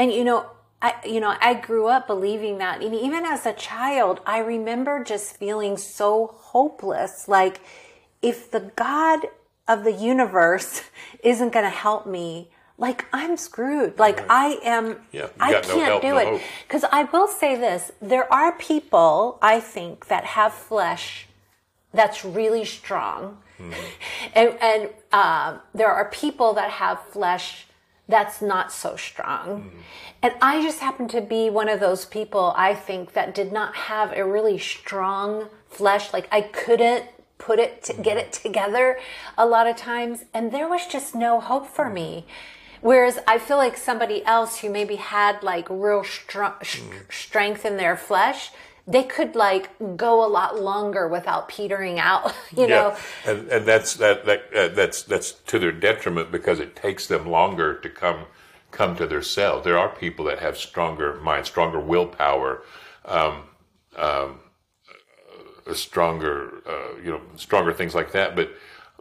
and 0.00 0.10
you 0.10 0.24
know, 0.24 0.46
I 0.82 0.94
you 1.04 1.20
know, 1.20 1.34
I 1.40 1.54
grew 1.54 1.86
up 1.86 2.06
believing 2.06 2.58
that 2.58 2.82
and 2.82 2.94
even 2.94 3.24
as 3.24 3.46
a 3.46 3.52
child, 3.52 4.20
I 4.26 4.38
remember 4.38 5.04
just 5.04 5.36
feeling 5.36 5.76
so 5.76 6.34
hopeless 6.34 7.28
like 7.28 7.60
if 8.22 8.50
the 8.50 8.70
God 8.76 9.26
of 9.68 9.84
the 9.84 9.92
universe 9.92 10.82
isn't 11.22 11.52
going 11.52 11.64
to 11.64 11.70
help 11.70 12.06
me, 12.06 12.50
like 12.76 13.06
I'm 13.12 13.36
screwed. 13.36 13.98
Like 13.98 14.24
I 14.30 14.58
am 14.64 14.96
yeah, 15.12 15.28
I 15.38 15.52
can't 15.52 15.68
no 15.68 15.84
help, 15.84 16.02
do 16.02 16.08
no 16.08 16.18
it. 16.18 16.42
Cuz 16.68 16.84
I 16.84 17.04
will 17.04 17.28
say 17.28 17.56
this, 17.56 17.92
there 18.00 18.32
are 18.32 18.52
people 18.52 19.38
I 19.42 19.60
think 19.60 20.06
that 20.06 20.24
have 20.24 20.54
flesh 20.54 21.26
that's 21.92 22.24
really 22.24 22.64
strong. 22.64 23.38
Mm-hmm. 23.58 23.74
And, 24.34 24.56
and 24.60 24.88
uh, 25.12 25.58
there 25.74 25.90
are 25.90 26.08
people 26.10 26.52
that 26.54 26.70
have 26.70 27.02
flesh 27.10 27.66
that's 28.10 28.42
not 28.42 28.72
so 28.72 28.96
strong. 28.96 29.62
Mm. 29.62 29.70
And 30.22 30.34
I 30.42 30.62
just 30.62 30.80
happen 30.80 31.08
to 31.08 31.20
be 31.20 31.48
one 31.48 31.68
of 31.68 31.80
those 31.80 32.04
people, 32.04 32.52
I 32.56 32.74
think, 32.74 33.12
that 33.14 33.34
did 33.34 33.52
not 33.52 33.74
have 33.74 34.12
a 34.12 34.24
really 34.24 34.58
strong 34.58 35.48
flesh. 35.68 36.12
Like 36.12 36.28
I 36.30 36.42
couldn't 36.42 37.06
put 37.38 37.58
it 37.58 37.82
to 37.84 37.94
get 37.94 38.18
it 38.18 38.32
together 38.32 38.98
a 39.38 39.46
lot 39.46 39.66
of 39.66 39.76
times. 39.76 40.24
And 40.34 40.52
there 40.52 40.68
was 40.68 40.86
just 40.86 41.14
no 41.14 41.40
hope 41.40 41.66
for 41.66 41.88
me. 41.88 42.26
Whereas 42.82 43.18
I 43.26 43.38
feel 43.38 43.56
like 43.56 43.76
somebody 43.76 44.24
else 44.24 44.58
who 44.58 44.70
maybe 44.70 44.96
had 44.96 45.42
like 45.42 45.66
real 45.68 46.04
str- 46.04 46.42
mm. 46.42 47.12
strength 47.12 47.64
in 47.64 47.76
their 47.76 47.96
flesh, 47.96 48.50
they 48.90 49.04
could 49.04 49.34
like 49.36 49.70
go 49.96 50.24
a 50.24 50.28
lot 50.28 50.60
longer 50.60 51.08
without 51.08 51.48
petering 51.48 51.98
out 51.98 52.34
you 52.56 52.66
know 52.66 52.96
and, 53.26 53.48
and 53.48 53.66
that's 53.66 53.94
that, 53.94 54.24
that 54.26 54.42
uh, 54.54 54.68
that's 54.68 55.02
that's 55.04 55.32
to 55.32 55.58
their 55.58 55.72
detriment 55.72 56.32
because 56.32 56.60
it 56.60 56.76
takes 56.76 57.06
them 57.06 57.28
longer 57.28 57.78
to 57.80 57.88
come 57.90 58.24
come 58.70 58.96
to 58.96 59.06
their 59.06 59.22
self 59.22 59.64
there 59.64 59.78
are 59.78 59.88
people 59.88 60.24
that 60.24 60.38
have 60.40 60.56
stronger 60.56 61.14
mind 61.20 61.46
stronger 61.46 61.80
willpower 61.80 62.62
um, 63.06 63.44
um, 63.96 64.40
stronger, 65.74 66.62
uh, 66.66 67.00
you 67.02 67.10
know, 67.10 67.20
stronger 67.36 67.72
things 67.72 67.94
like 67.94 68.12
that. 68.12 68.36
But 68.36 68.50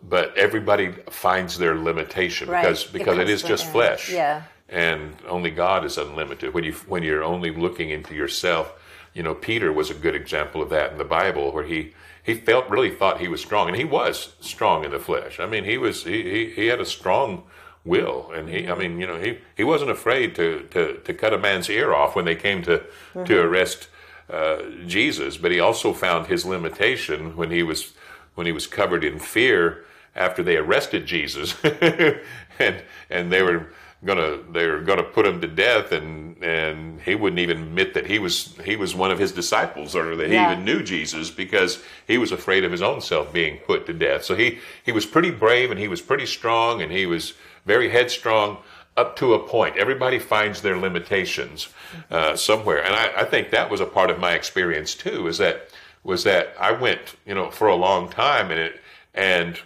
but 0.02 0.38
everybody 0.38 0.94
finds 1.10 1.58
their 1.58 1.76
limitation 1.76 2.50
Right. 2.50 2.62
because 2.64 2.84
because 2.86 3.18
it 3.18 3.28
comes 3.28 3.30
is 3.30 3.44
just 3.44 3.66
flesh. 3.68 4.12
Yeah. 4.12 4.44
And 4.70 5.16
only 5.28 5.50
God 5.52 5.84
is 5.84 5.98
unlimited. 5.98 6.54
When 6.54 6.64
you 6.64 6.74
when 6.88 7.04
you're 7.04 7.24
only 7.24 7.52
looking 7.52 7.90
into 7.90 8.16
yourself, 8.16 8.74
you 9.14 9.24
know, 9.24 9.34
Peter 9.34 9.72
was 9.72 9.90
a 9.90 9.96
good 9.96 10.16
example 10.16 10.62
of 10.62 10.70
that 10.70 10.92
in 10.92 10.98
the 10.98 11.04
Bible, 11.04 11.52
where 11.52 11.66
he 11.66 11.94
he 12.24 12.36
felt 12.36 12.70
really 12.70 12.92
thought 12.92 13.20
he 13.20 13.28
was 13.28 13.42
strong, 13.42 13.68
and 13.68 13.78
he 13.78 13.86
was 13.86 14.34
strong 14.40 14.86
in 14.86 14.92
the 14.92 15.00
flesh. 15.00 15.40
I 15.40 15.46
mean, 15.46 15.64
he 15.64 15.78
was 15.78 16.04
he 16.04 16.24
he, 16.24 16.50
he 16.52 16.68
had 16.68 16.80
a 16.80 16.86
strong 16.86 17.44
will, 17.86 18.32
and 18.34 18.50
he 18.50 18.68
I 18.68 18.76
mean, 18.76 19.00
you 19.00 19.08
know, 19.08 19.20
he 19.20 19.40
he 19.56 19.64
wasn't 19.64 19.92
afraid 19.92 20.36
to 20.36 20.68
to 20.72 20.98
to 20.98 21.14
cut 21.14 21.34
a 21.34 21.38
man's 21.38 21.70
ear 21.70 21.94
off 21.94 22.16
when 22.16 22.26
they 22.26 22.36
came 22.36 22.62
to 22.64 22.84
to 23.26 23.42
arrest 23.42 23.90
uh, 24.30 24.62
Jesus, 24.86 25.38
but 25.38 25.52
he 25.52 25.60
also 25.60 25.94
found 25.94 26.28
his 26.28 26.46
limitation 26.46 27.36
when 27.36 27.52
he 27.52 27.64
was 27.64 27.94
when 28.36 28.46
he 28.46 28.54
was 28.54 28.68
covered 28.68 29.04
in 29.04 29.20
fear 29.20 29.86
after 30.16 30.44
they 30.44 30.58
arrested 30.58 31.06
Jesus, 31.06 31.56
and 32.60 32.84
and 33.10 33.32
they 33.32 33.42
were 33.42 33.68
gonna 34.06 34.40
they 34.52 34.68
were 34.68 34.80
gonna 34.80 35.04
put 35.04 35.26
him 35.26 35.42
to 35.42 35.48
death, 35.48 35.92
and 35.92 36.42
and 36.44 37.02
he 37.02 37.16
wouldn't 37.16 37.40
even 37.40 37.58
admit 37.64 37.94
that 37.96 38.06
he 38.08 38.20
was 38.20 38.56
he 38.64 38.76
was 38.76 38.96
one 38.96 39.12
of 39.12 39.20
his 39.20 39.32
disciples 39.32 39.96
or 39.96 40.16
that 40.16 40.28
he 40.28 40.34
Yeah. 40.36 40.52
even 40.54 40.64
knew 40.66 40.82
Jesus 40.84 41.30
because 41.30 41.84
he 42.08 42.18
was 42.18 42.32
afraid 42.32 42.64
of 42.64 42.72
his 42.72 42.82
own 42.82 43.02
self 43.02 43.34
being 43.34 43.58
put 43.58 43.86
to 43.88 43.94
death. 43.94 44.24
So 44.24 44.36
he 44.36 44.60
he 44.86 44.92
was 44.92 45.06
pretty 45.06 45.32
brave 45.32 45.72
and 45.72 45.80
he 45.80 45.88
was 45.88 46.02
pretty 46.02 46.26
strong 46.26 46.82
and 46.82 46.92
he 46.92 47.06
was 47.06 47.34
very 47.66 47.90
headstrong 47.90 48.58
up 48.96 49.16
to 49.18 49.34
a 49.34 49.40
point. 49.40 49.78
Everybody 49.78 50.20
finds 50.20 50.62
their 50.62 50.78
limitations 50.78 51.70
uh, 52.12 52.36
somewhere, 52.36 52.84
and 52.84 52.94
I, 52.96 53.22
I 53.22 53.26
think 53.26 53.50
that 53.52 53.70
was 53.70 53.80
a 53.82 53.86
part 53.86 54.10
of 54.10 54.20
my 54.20 54.34
experience 54.34 54.96
too. 54.96 55.28
Is 55.28 55.38
that 55.40 55.70
was 56.04 56.24
that 56.24 56.56
I 56.60 56.72
went 56.72 57.16
you 57.26 57.34
know 57.36 57.52
for 57.52 57.68
a 57.68 57.76
long 57.76 58.10
time 58.10 58.50
and 58.52 58.60
it 58.60 58.80
and 59.14 59.60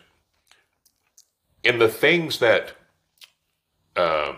in 1.63 1.80
the 1.80 1.88
things 1.88 2.40
that 2.40 2.74
uh, 3.96 4.34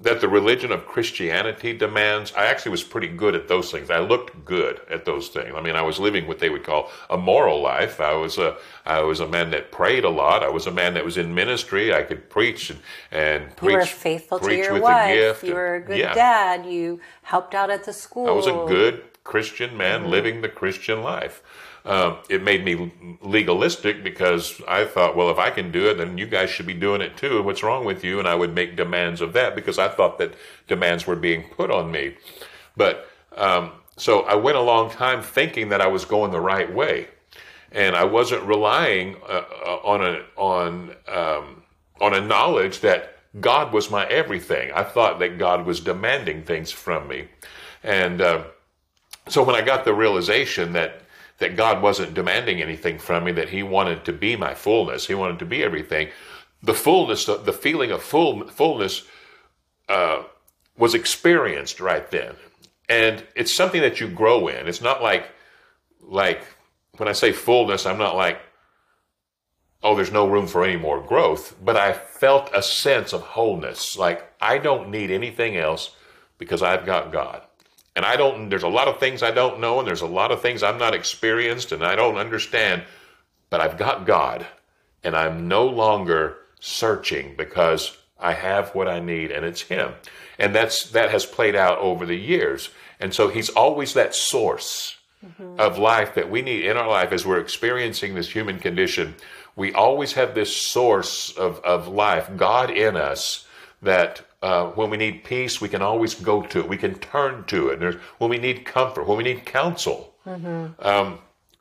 that 0.00 0.20
the 0.20 0.28
religion 0.28 0.72
of 0.72 0.86
Christianity 0.86 1.72
demands, 1.76 2.32
I 2.36 2.46
actually 2.46 2.72
was 2.72 2.82
pretty 2.82 3.08
good 3.08 3.34
at 3.36 3.46
those 3.46 3.70
things. 3.70 3.88
I 3.90 3.98
looked 4.00 4.44
good 4.44 4.80
at 4.90 5.04
those 5.04 5.28
things. 5.28 5.54
I 5.54 5.60
mean, 5.60 5.76
I 5.76 5.82
was 5.82 6.00
living 6.00 6.26
what 6.26 6.38
they 6.40 6.50
would 6.50 6.64
call 6.64 6.90
a 7.08 7.16
moral 7.16 7.60
life. 7.62 8.00
I 8.00 8.14
was 8.14 8.36
a 8.38 8.56
I 8.84 9.00
was 9.02 9.20
a 9.20 9.28
man 9.28 9.50
that 9.50 9.70
prayed 9.70 10.04
a 10.04 10.08
lot. 10.10 10.42
I 10.42 10.48
was 10.48 10.66
a 10.66 10.72
man 10.72 10.94
that 10.94 11.04
was 11.04 11.18
in 11.18 11.34
ministry. 11.34 11.94
I 11.94 12.02
could 12.02 12.28
preach 12.30 12.70
and, 12.70 12.80
and 13.12 13.54
preach. 13.56 13.72
You 13.72 13.78
were 13.78 13.86
faithful 13.86 14.38
to 14.40 14.54
your 14.56 14.80
wife. 14.80 15.44
You 15.44 15.54
were 15.54 15.76
a 15.76 15.80
good 15.80 15.98
yeah. 15.98 16.14
dad. 16.14 16.66
You 16.66 17.00
helped 17.22 17.54
out 17.54 17.70
at 17.70 17.84
the 17.84 17.92
school. 17.92 18.26
I 18.26 18.32
was 18.32 18.46
a 18.48 18.64
good 18.66 19.04
Christian 19.24 19.76
man 19.76 20.00
Mm-hmm. 20.00 20.10
living 20.10 20.40
the 20.42 20.48
Christian 20.48 21.02
life. 21.02 21.42
Um, 21.84 22.18
it 22.28 22.42
made 22.42 22.64
me 22.64 22.92
legalistic 23.22 24.04
because 24.04 24.60
I 24.68 24.84
thought, 24.84 25.16
well, 25.16 25.30
if 25.30 25.38
I 25.38 25.50
can 25.50 25.72
do 25.72 25.88
it, 25.88 25.94
then 25.94 26.16
you 26.16 26.26
guys 26.26 26.48
should 26.48 26.66
be 26.66 26.74
doing 26.74 27.00
it 27.00 27.16
too. 27.16 27.38
And 27.38 27.44
what's 27.44 27.62
wrong 27.62 27.84
with 27.84 28.04
you? 28.04 28.20
And 28.20 28.28
I 28.28 28.36
would 28.36 28.54
make 28.54 28.76
demands 28.76 29.20
of 29.20 29.32
that 29.32 29.56
because 29.56 29.78
I 29.78 29.88
thought 29.88 30.18
that 30.18 30.34
demands 30.68 31.06
were 31.06 31.16
being 31.16 31.48
put 31.50 31.70
on 31.70 31.90
me. 31.90 32.14
But 32.76 33.08
um, 33.36 33.72
so 33.96 34.20
I 34.20 34.34
went 34.36 34.56
a 34.56 34.60
long 34.60 34.90
time 34.90 35.22
thinking 35.22 35.70
that 35.70 35.80
I 35.80 35.88
was 35.88 36.04
going 36.04 36.30
the 36.30 36.40
right 36.40 36.72
way, 36.72 37.08
and 37.72 37.96
I 37.96 38.04
wasn't 38.04 38.42
relying 38.44 39.16
uh, 39.28 39.42
uh, 39.66 39.78
on 39.84 40.04
a 40.04 40.22
on 40.36 40.94
um, 41.08 41.62
on 42.00 42.14
a 42.14 42.20
knowledge 42.20 42.80
that 42.80 43.16
God 43.40 43.72
was 43.72 43.90
my 43.90 44.06
everything. 44.06 44.70
I 44.72 44.84
thought 44.84 45.18
that 45.18 45.36
God 45.36 45.66
was 45.66 45.80
demanding 45.80 46.44
things 46.44 46.70
from 46.70 47.08
me, 47.08 47.28
and. 47.82 48.20
Uh, 48.20 48.44
so 49.28 49.44
when 49.44 49.54
I 49.54 49.62
got 49.62 49.84
the 49.84 49.94
realization 49.94 50.72
that 50.72 51.02
that 51.38 51.56
God 51.56 51.82
wasn't 51.82 52.14
demanding 52.14 52.62
anything 52.62 52.98
from 52.98 53.24
me, 53.24 53.32
that 53.32 53.48
He 53.48 53.62
wanted 53.62 54.04
to 54.04 54.12
be 54.12 54.36
my 54.36 54.54
fullness, 54.54 55.06
He 55.06 55.14
wanted 55.14 55.38
to 55.40 55.44
be 55.46 55.62
everything, 55.62 56.08
the 56.62 56.74
fullness, 56.74 57.26
the 57.26 57.52
feeling 57.52 57.90
of 57.90 58.02
full 58.02 58.46
fullness, 58.48 59.02
uh, 59.88 60.22
was 60.76 60.94
experienced 60.94 61.80
right 61.80 62.10
then, 62.10 62.34
and 62.88 63.24
it's 63.34 63.52
something 63.52 63.82
that 63.82 64.00
you 64.00 64.08
grow 64.08 64.48
in. 64.48 64.68
It's 64.68 64.80
not 64.80 65.02
like 65.02 65.28
like 66.00 66.42
when 66.96 67.08
I 67.08 67.12
say 67.12 67.32
fullness, 67.32 67.86
I'm 67.86 67.98
not 67.98 68.16
like 68.16 68.40
oh, 69.82 69.96
there's 69.96 70.12
no 70.12 70.28
room 70.28 70.46
for 70.46 70.64
any 70.64 70.76
more 70.76 71.00
growth, 71.00 71.56
but 71.62 71.76
I 71.76 71.92
felt 71.92 72.50
a 72.54 72.62
sense 72.62 73.12
of 73.12 73.22
wholeness, 73.22 73.96
like 73.96 74.32
I 74.40 74.58
don't 74.58 74.90
need 74.90 75.10
anything 75.10 75.56
else 75.56 75.96
because 76.38 76.62
I've 76.62 76.86
got 76.86 77.12
God. 77.12 77.42
And 77.94 78.04
I 78.04 78.16
don't, 78.16 78.48
there's 78.48 78.62
a 78.62 78.68
lot 78.68 78.88
of 78.88 78.98
things 78.98 79.22
I 79.22 79.30
don't 79.30 79.60
know, 79.60 79.78
and 79.78 79.86
there's 79.86 80.00
a 80.00 80.06
lot 80.06 80.32
of 80.32 80.40
things 80.40 80.62
I'm 80.62 80.78
not 80.78 80.94
experienced 80.94 81.72
and 81.72 81.84
I 81.84 81.94
don't 81.94 82.16
understand, 82.16 82.84
but 83.50 83.60
I've 83.60 83.76
got 83.76 84.06
God, 84.06 84.46
and 85.04 85.14
I'm 85.14 85.46
no 85.46 85.66
longer 85.66 86.38
searching 86.58 87.34
because 87.36 87.96
I 88.18 88.32
have 88.32 88.74
what 88.74 88.88
I 88.88 89.00
need, 89.00 89.30
and 89.30 89.44
it's 89.44 89.62
Him. 89.62 89.92
And 90.38 90.54
that's, 90.54 90.90
that 90.92 91.10
has 91.10 91.26
played 91.26 91.54
out 91.54 91.78
over 91.78 92.06
the 92.06 92.16
years. 92.16 92.70
And 92.98 93.12
so 93.12 93.28
He's 93.28 93.50
always 93.50 93.94
that 93.94 94.14
source 94.14 94.96
mm-hmm. 95.24 95.60
of 95.60 95.78
life 95.78 96.14
that 96.14 96.30
we 96.30 96.40
need 96.40 96.64
in 96.64 96.76
our 96.76 96.88
life 96.88 97.12
as 97.12 97.26
we're 97.26 97.40
experiencing 97.40 98.14
this 98.14 98.30
human 98.30 98.58
condition. 98.58 99.16
We 99.54 99.74
always 99.74 100.14
have 100.14 100.34
this 100.34 100.56
source 100.56 101.30
of, 101.36 101.58
of 101.58 101.88
life, 101.88 102.30
God 102.36 102.70
in 102.70 102.96
us, 102.96 103.46
that 103.82 104.24
uh, 104.42 104.66
when 104.70 104.90
we 104.90 104.96
need 104.96 105.24
peace, 105.24 105.60
we 105.60 105.68
can 105.68 105.82
always 105.82 106.14
go 106.14 106.42
to 106.42 106.58
it. 106.60 106.68
We 106.68 106.76
can 106.76 106.94
turn 106.98 107.44
to 107.44 107.68
it. 107.68 107.78
There's, 107.80 107.94
when 108.18 108.28
we 108.30 108.38
need 108.38 108.64
comfort, 108.64 109.06
when 109.06 109.16
we 109.16 109.24
need 109.24 109.44
counsel. 109.46 110.14
Um, 110.80 111.18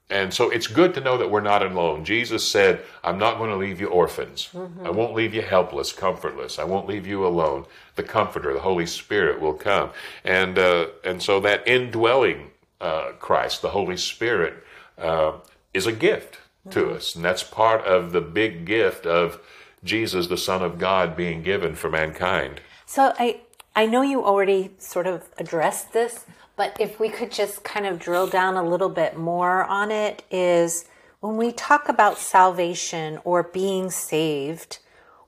and 0.09 0.33
so 0.33 0.49
it's 0.49 0.67
good 0.67 0.93
to 0.95 0.99
know 0.99 1.17
that 1.17 1.31
we're 1.31 1.39
not 1.41 1.63
alone. 1.63 2.03
Jesus 2.03 2.45
said, 2.45 2.81
I'm 3.01 3.17
not 3.17 3.37
going 3.37 3.49
to 3.49 3.55
leave 3.55 3.79
you 3.79 3.87
orphans. 3.87 4.49
I 4.83 4.89
won't 4.89 5.13
leave 5.13 5.33
you 5.33 5.41
helpless, 5.41 5.93
comfortless. 5.93 6.59
I 6.59 6.65
won't 6.65 6.85
leave 6.85 7.07
you 7.07 7.25
alone. 7.25 7.65
The 7.95 8.03
Comforter, 8.03 8.51
the 8.53 8.59
Holy 8.59 8.85
Spirit, 8.85 9.39
will 9.39 9.53
come. 9.53 9.91
And, 10.25 10.59
uh, 10.59 10.87
and 11.05 11.23
so 11.23 11.39
that 11.41 11.65
indwelling 11.65 12.51
uh, 12.81 13.11
Christ, 13.19 13.61
the 13.61 13.69
Holy 13.69 13.95
Spirit, 13.95 14.55
uh, 14.97 15.33
is 15.73 15.87
a 15.87 15.93
gift 15.93 16.39
to 16.71 16.91
us. 16.91 17.15
And 17.15 17.23
that's 17.23 17.43
part 17.43 17.85
of 17.85 18.11
the 18.11 18.21
big 18.21 18.65
gift 18.65 19.05
of 19.05 19.39
Jesus, 19.83 20.27
the 20.27 20.37
Son 20.37 20.61
of 20.61 20.77
God, 20.77 21.15
being 21.15 21.41
given 21.41 21.73
for 21.73 21.89
mankind. 21.89 22.59
So 22.91 23.13
I 23.17 23.39
I 23.73 23.85
know 23.85 24.01
you 24.01 24.21
already 24.25 24.71
sort 24.77 25.07
of 25.07 25.29
addressed 25.37 25.93
this, 25.93 26.25
but 26.57 26.75
if 26.77 26.99
we 26.99 27.07
could 27.07 27.31
just 27.31 27.63
kind 27.63 27.85
of 27.85 27.99
drill 27.99 28.27
down 28.27 28.57
a 28.57 28.63
little 28.63 28.89
bit 28.89 29.15
more 29.15 29.63
on 29.63 29.91
it 29.91 30.23
is 30.29 30.89
when 31.21 31.37
we 31.37 31.53
talk 31.53 31.87
about 31.87 32.17
salvation 32.17 33.17
or 33.23 33.43
being 33.43 33.91
saved, 33.91 34.79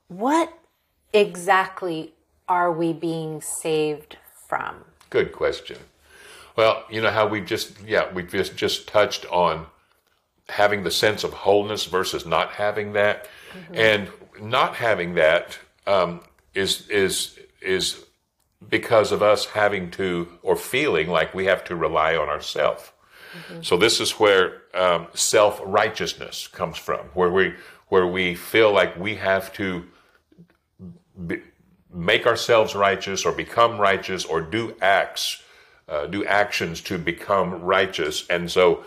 what 0.08 0.52
exactly 1.14 2.12
are 2.48 2.70
we 2.70 2.92
being 2.92 3.40
saved 3.40 4.18
from? 4.46 4.84
Good 5.08 5.32
question. 5.32 5.78
Well, 6.56 6.84
you 6.90 7.00
know 7.00 7.10
how 7.10 7.26
we 7.26 7.40
just 7.40 7.80
yeah 7.80 8.12
we 8.12 8.24
just 8.24 8.56
just 8.56 8.86
touched 8.88 9.24
on 9.32 9.68
having 10.50 10.82
the 10.82 10.90
sense 10.90 11.24
of 11.24 11.32
wholeness 11.32 11.86
versus 11.86 12.26
not 12.26 12.50
having 12.50 12.92
that, 12.92 13.26
and 13.72 14.10
not 14.38 14.74
having 14.74 15.14
that 15.14 15.58
um, 15.86 16.20
is 16.52 16.86
is 16.90 17.38
is 17.64 18.04
because 18.68 19.12
of 19.12 19.22
us 19.22 19.46
having 19.46 19.90
to 19.92 20.28
or 20.42 20.56
feeling 20.56 21.08
like 21.08 21.34
we 21.34 21.46
have 21.46 21.64
to 21.64 21.76
rely 21.76 22.16
on 22.16 22.28
ourselves. 22.28 22.92
So 23.62 23.76
this 23.76 24.00
is 24.00 24.12
where 24.12 24.62
um, 24.74 25.08
self 25.14 25.60
righteousness 25.64 26.46
comes 26.46 26.78
from, 26.78 27.00
where 27.14 27.30
we 27.30 27.54
where 27.88 28.06
we 28.06 28.34
feel 28.34 28.72
like 28.72 28.96
we 28.96 29.16
have 29.16 29.52
to 29.54 29.84
be, 31.26 31.42
make 31.92 32.26
ourselves 32.26 32.74
righteous 32.74 33.24
or 33.24 33.32
become 33.32 33.78
righteous 33.78 34.24
or 34.24 34.40
do 34.40 34.74
acts, 34.80 35.42
uh, 35.88 36.06
do 36.06 36.24
actions 36.24 36.80
to 36.82 36.98
become 36.98 37.62
righteous, 37.62 38.26
and 38.28 38.50
so 38.50 38.84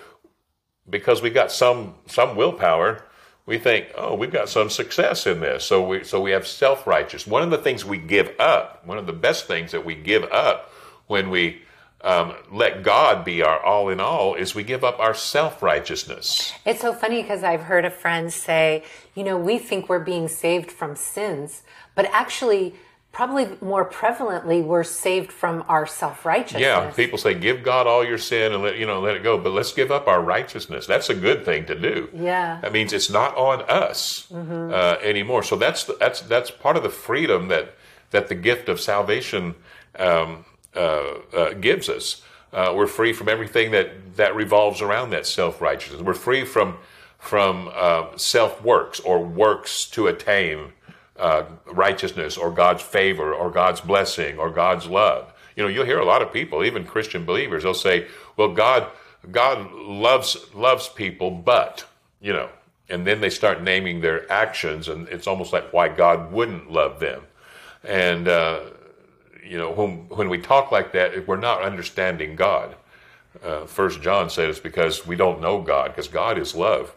because 0.90 1.22
we 1.22 1.30
got 1.30 1.52
some 1.52 1.96
some 2.06 2.36
willpower, 2.36 3.04
we 3.48 3.58
think, 3.58 3.88
oh, 3.98 4.14
we've 4.14 4.32
got 4.32 4.50
some 4.50 4.70
success 4.70 5.26
in 5.26 5.40
this. 5.40 5.64
So 5.64 5.88
we 5.88 6.04
so 6.04 6.22
we 6.22 6.32
have 6.32 6.46
self 6.46 6.86
righteous. 6.86 7.26
One 7.26 7.42
of 7.42 7.50
the 7.50 7.58
things 7.58 7.84
we 7.84 7.98
give 7.98 8.30
up, 8.40 8.86
one 8.86 9.00
of 9.00 9.08
the 9.08 9.14
best 9.14 9.48
things 9.48 9.72
that 9.72 9.84
we 9.84 9.96
give 9.96 10.24
up 10.26 10.72
when 11.08 11.32
we 11.32 11.62
um, 12.02 12.36
let 12.52 12.84
God 12.84 13.26
be 13.26 13.42
our 13.42 13.60
all 13.60 13.90
in 13.90 14.00
all, 14.00 14.36
is 14.36 14.54
we 14.54 14.64
give 14.64 14.84
up 14.84 15.00
our 15.00 15.14
self 15.14 15.64
righteousness. 15.64 16.52
It's 16.66 16.82
so 16.82 16.94
funny 16.94 17.22
because 17.22 17.42
I've 17.42 17.62
heard 17.62 17.86
a 17.86 17.90
friend 17.90 18.32
say, 18.32 18.84
you 19.16 19.24
know, 19.24 19.38
we 19.38 19.58
think 19.58 19.88
we're 19.88 20.00
being 20.00 20.28
saved 20.28 20.70
from 20.70 20.98
sins, 20.98 21.64
but 21.96 22.06
actually, 22.12 22.76
probably 23.18 23.48
more 23.62 23.84
prevalently, 23.84 24.64
we're 24.64 24.84
saved 24.84 25.32
from 25.32 25.66
our 25.68 25.88
self 25.88 26.24
righteousness. 26.24 26.62
Yeah, 26.62 26.92
people 26.92 27.18
say 27.18 27.34
give 27.34 27.64
God 27.64 27.88
all 27.88 28.06
your 28.06 28.20
sin 28.20 28.54
and 28.54 28.62
let 28.62 28.78
you 28.78 28.86
know 28.86 29.02
let 29.02 29.16
it 29.16 29.24
go, 29.24 29.40
but 29.40 29.54
let's 29.54 29.74
give 29.74 29.92
up 29.92 30.08
our 30.08 30.22
righteousness. 30.22 30.86
That's 30.86 31.10
a 31.10 31.16
good 31.16 31.44
thing 31.44 31.66
to 31.66 31.74
do. 31.74 32.10
Yeah. 32.14 32.60
that 32.62 32.72
means 32.72 32.94
it's 32.94 33.10
not 33.10 33.36
on 33.36 33.64
us 33.64 34.32
uh, 34.32 34.98
anymore. 35.02 35.42
So 35.42 35.56
that's 35.56 35.86
the, 35.86 35.98
that's 36.00 36.22
that's 36.22 36.52
part 36.52 36.78
of 36.78 36.84
the 36.84 36.92
freedom 36.92 37.48
that 37.48 37.74
that 38.12 38.28
the 38.28 38.36
gift 38.36 38.70
of 38.70 38.80
salvation 38.80 39.56
um, 39.98 40.46
uh, 40.76 41.16
uh, 41.36 41.54
gives 41.54 41.90
us. 41.90 42.22
Uh, 42.54 42.72
we're 42.76 42.86
free 42.86 43.14
from 43.14 43.28
everything 43.28 43.72
that, 43.72 44.16
that 44.16 44.36
revolves 44.36 44.80
around 44.80 45.10
that 45.10 45.26
self 45.26 45.60
righteousness. 45.60 46.04
We're 46.04 46.14
free 46.14 46.46
from 46.46 46.78
from 47.18 47.72
uh, 47.74 48.16
self 48.16 48.64
works 48.64 49.00
or 49.00 49.26
works 49.26 49.88
to 49.90 50.06
attain 50.06 50.74
uh, 51.20 51.44
righteousness 51.66 52.38
or 52.38 52.52
God's 52.52 52.84
favor 52.84 53.34
or 53.34 53.50
God's 53.50 53.82
blessing 53.82 54.38
or 54.38 54.50
God's 54.50 54.88
love. 54.88 55.34
You 55.56 55.64
know, 55.64 55.70
you'll 55.70 55.86
hear 55.86 56.00
a 56.00 56.06
lot 56.06 56.22
of 56.22 56.32
people, 56.32 56.64
even 56.64 56.86
Christian 56.86 57.26
believers, 57.26 57.64
they'll 57.64 57.74
say, 57.74 58.08
"Well, 58.36 58.54
God, 58.54 58.88
God 59.32 59.72
loves 59.72 60.38
loves 60.54 60.88
people, 60.90 61.32
but 61.32 61.86
you 62.22 62.34
know," 62.34 62.50
and 62.90 63.06
then 63.06 63.22
they 63.22 63.30
start 63.30 63.64
naming 63.64 64.02
their 64.02 64.32
actions, 64.32 64.88
and 64.88 65.08
it's 65.10 65.28
almost 65.28 65.54
like 65.54 65.74
why 65.74 65.90
God 65.90 66.32
wouldn't 66.32 66.72
love 66.72 67.00
them. 67.00 67.24
And 67.84 68.28
uh, 68.28 68.62
you 69.44 69.58
know, 69.58 69.72
when 69.72 70.08
when 70.10 70.30
we 70.30 70.40
talk 70.40 70.72
like 70.72 70.92
that, 70.94 71.28
we're 71.28 71.38
not 71.38 71.64
understanding 71.64 72.36
God. 72.36 72.76
Uh, 73.44 73.66
First 73.66 74.02
John 74.02 74.30
says 74.30 74.60
because 74.60 75.06
we 75.06 75.16
don't 75.16 75.42
know 75.42 75.62
God, 75.62 75.88
because 75.90 76.08
God 76.08 76.38
is 76.38 76.56
love. 76.56 76.94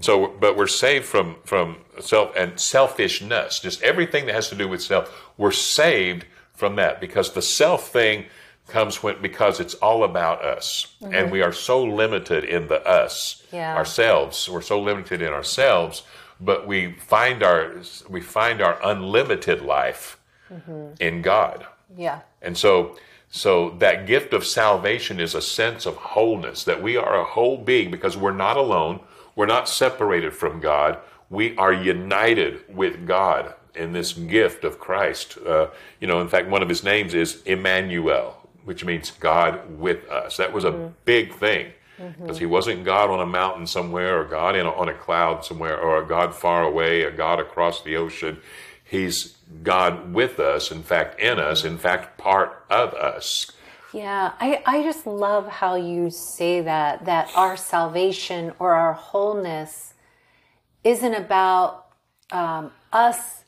So, 0.00 0.28
but 0.40 0.56
we're 0.56 0.68
saved 0.68 1.06
from 1.06 1.36
from 1.44 1.78
self 2.00 2.34
and 2.36 2.58
selfishness, 2.58 3.60
just 3.60 3.82
everything 3.82 4.26
that 4.26 4.34
has 4.34 4.48
to 4.50 4.54
do 4.54 4.68
with 4.68 4.82
self. 4.82 5.12
We're 5.36 5.52
saved 5.52 6.24
from 6.54 6.76
that 6.76 7.00
because 7.00 7.32
the 7.32 7.42
self 7.42 7.90
thing 7.90 8.26
comes 8.68 9.02
when 9.02 9.20
because 9.20 9.58
it's 9.58 9.74
all 9.74 10.04
about 10.04 10.44
us, 10.44 10.94
mm-hmm. 11.02 11.14
and 11.14 11.32
we 11.32 11.42
are 11.42 11.52
so 11.52 11.82
limited 11.82 12.44
in 12.44 12.68
the 12.68 12.86
us 12.86 13.42
yeah. 13.52 13.74
ourselves. 13.74 14.48
We're 14.48 14.62
so 14.62 14.80
limited 14.80 15.20
in 15.20 15.32
ourselves, 15.32 16.02
but 16.40 16.66
we 16.66 16.92
find 16.92 17.42
our 17.42 17.74
we 18.08 18.20
find 18.20 18.60
our 18.62 18.78
unlimited 18.84 19.62
life 19.62 20.20
mm-hmm. 20.52 20.92
in 21.00 21.22
God. 21.22 21.66
Yeah, 21.96 22.20
and 22.40 22.56
so 22.56 22.96
so 23.30 23.70
that 23.78 24.06
gift 24.06 24.32
of 24.32 24.46
salvation 24.46 25.20
is 25.20 25.34
a 25.34 25.42
sense 25.42 25.86
of 25.86 25.96
wholeness, 25.96 26.64
that 26.64 26.82
we 26.82 26.96
are 26.96 27.20
a 27.20 27.24
whole 27.24 27.58
being 27.58 27.90
because 27.90 28.16
we're 28.16 28.32
not 28.32 28.56
alone. 28.56 29.00
We're 29.38 29.46
not 29.46 29.68
separated 29.68 30.34
from 30.34 30.58
God. 30.58 30.98
We 31.30 31.56
are 31.56 31.72
united 31.72 32.74
with 32.74 33.06
God 33.06 33.54
in 33.72 33.92
this 33.92 34.12
gift 34.12 34.64
of 34.64 34.80
Christ. 34.80 35.38
Uh, 35.38 35.68
you 36.00 36.08
know, 36.08 36.20
in 36.20 36.26
fact, 36.26 36.48
one 36.48 36.60
of 36.60 36.68
his 36.68 36.82
names 36.82 37.14
is 37.14 37.40
Emmanuel, 37.44 38.36
which 38.64 38.84
means 38.84 39.12
God 39.12 39.78
with 39.78 40.08
us. 40.10 40.38
That 40.38 40.52
was 40.52 40.64
a 40.64 40.72
mm-hmm. 40.72 40.92
big 41.04 41.34
thing 41.34 41.70
because 41.96 42.18
mm-hmm. 42.18 42.34
he 42.34 42.46
wasn't 42.46 42.84
God 42.84 43.10
on 43.10 43.20
a 43.20 43.26
mountain 43.26 43.68
somewhere 43.68 44.20
or 44.20 44.24
God 44.24 44.56
in 44.56 44.66
a, 44.66 44.72
on 44.72 44.88
a 44.88 44.94
cloud 44.94 45.44
somewhere 45.44 45.78
or 45.78 46.02
a 46.02 46.04
God 46.04 46.34
far 46.34 46.64
away, 46.64 47.02
a 47.02 47.12
God 47.12 47.38
across 47.38 47.80
the 47.84 47.94
ocean. 47.94 48.40
He's 48.82 49.36
God 49.62 50.12
with 50.12 50.40
us, 50.40 50.72
in 50.72 50.82
fact, 50.82 51.20
in 51.20 51.38
us, 51.38 51.62
in 51.62 51.78
fact, 51.78 52.18
part 52.18 52.64
of 52.68 52.92
us. 52.92 53.52
Yeah, 53.92 54.32
I, 54.38 54.62
I 54.66 54.82
just 54.82 55.06
love 55.06 55.48
how 55.48 55.74
you 55.74 56.10
say 56.10 56.60
that, 56.60 57.06
that 57.06 57.30
our 57.34 57.56
salvation 57.56 58.52
or 58.58 58.74
our 58.74 58.92
wholeness 58.92 59.94
isn't 60.84 61.14
about 61.14 61.86
um, 62.30 62.72
us 62.92 63.44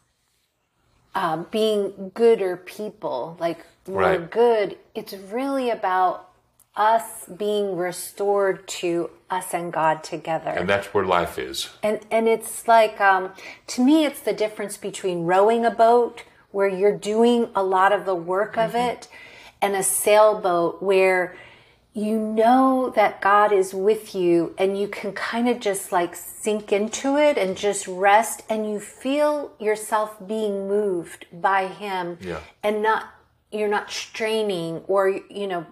uh, 1.15 1.39
being 1.51 2.13
gooder 2.15 2.57
people, 2.57 3.37
like 3.39 3.65
we're 3.87 4.19
good. 4.19 4.79
It's 4.95 5.13
really 5.13 5.71
about 5.71 6.31
us 6.77 7.27
being 7.27 7.77
restored 7.77 8.67
to 8.67 9.11
us 9.29 9.53
and 9.53 9.73
God 9.73 10.05
together. 10.05 10.51
And 10.51 10.69
that's 10.69 10.95
where 10.95 11.05
life 11.05 11.39
is. 11.39 11.71
And 11.83 12.01
and 12.11 12.29
it's 12.29 12.69
like 12.69 13.01
um, 13.01 13.33
to 13.69 13.85
me, 13.85 14.05
it's 14.05 14.21
the 14.21 14.33
difference 14.33 14.77
between 14.77 15.25
rowing 15.25 15.65
a 15.65 15.71
boat 15.71 16.23
where 16.53 16.69
you're 16.69 16.97
doing 16.97 17.49
a 17.55 17.63
lot 17.63 17.93
of 17.93 18.07
the 18.07 18.15
work 18.15 18.57
of 18.57 18.71
mm-hmm. 18.71 18.91
it, 18.91 19.09
and 19.63 19.75
a 19.75 19.83
sailboat 19.83 20.83
where 20.83 21.37
you 21.93 22.19
know 22.19 22.93
that 22.95 23.21
God 23.21 23.53
is 23.53 23.75
with 23.75 24.15
you 24.15 24.55
and 24.59 24.79
you 24.79 24.87
can 24.87 25.13
kind 25.13 25.49
of 25.49 25.59
just 25.59 25.91
like 25.91 26.15
sink 26.15 26.73
into 26.73 27.17
it 27.17 27.37
and 27.37 27.57
just 27.57 27.89
rest 27.89 28.43
and 28.49 28.71
you 28.71 28.79
feel 28.79 29.53
yourself 29.59 30.17
being 30.27 30.69
moved 30.69 31.27
by 31.33 31.67
him 31.67 32.17
yeah. 32.21 32.41
and 32.63 32.83
not 32.83 33.13
you're 33.51 33.69
not 33.69 33.91
straining 33.91 34.79
or 34.87 35.09
you 35.09 35.49
know 35.49 35.67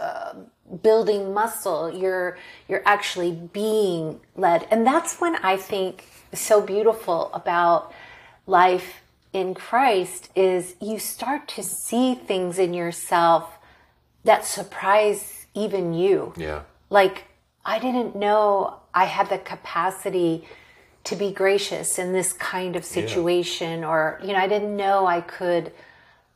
uh, 0.00 0.34
building 0.82 1.32
muscle 1.32 1.92
you're 1.92 2.36
you're 2.68 2.82
actually 2.84 3.32
being 3.32 4.20
led 4.36 4.66
and 4.70 4.86
that's 4.86 5.20
when 5.20 5.36
i 5.36 5.56
think 5.56 6.04
so 6.32 6.60
beautiful 6.60 7.30
about 7.34 7.92
life 8.46 9.02
in 9.32 9.54
christ 9.54 10.30
is 10.34 10.74
you 10.80 10.98
start 10.98 11.46
to 11.48 11.62
see 11.62 12.14
things 12.14 12.58
in 12.58 12.74
yourself 12.74 13.58
that 14.24 14.44
surprise 14.44 15.46
even 15.54 15.94
you 15.94 16.32
yeah 16.36 16.62
like 16.88 17.24
i 17.64 17.78
didn't 17.78 18.14
know 18.16 18.76
i 18.94 19.04
had 19.04 19.28
the 19.28 19.38
capacity 19.38 20.44
to 21.04 21.16
be 21.16 21.32
gracious 21.32 21.98
in 21.98 22.12
this 22.12 22.32
kind 22.34 22.76
of 22.76 22.84
situation 22.84 23.80
yeah. 23.80 23.88
or 23.88 24.20
you 24.22 24.32
know 24.32 24.38
i 24.38 24.46
didn't 24.46 24.76
know 24.76 25.06
i 25.06 25.20
could 25.20 25.72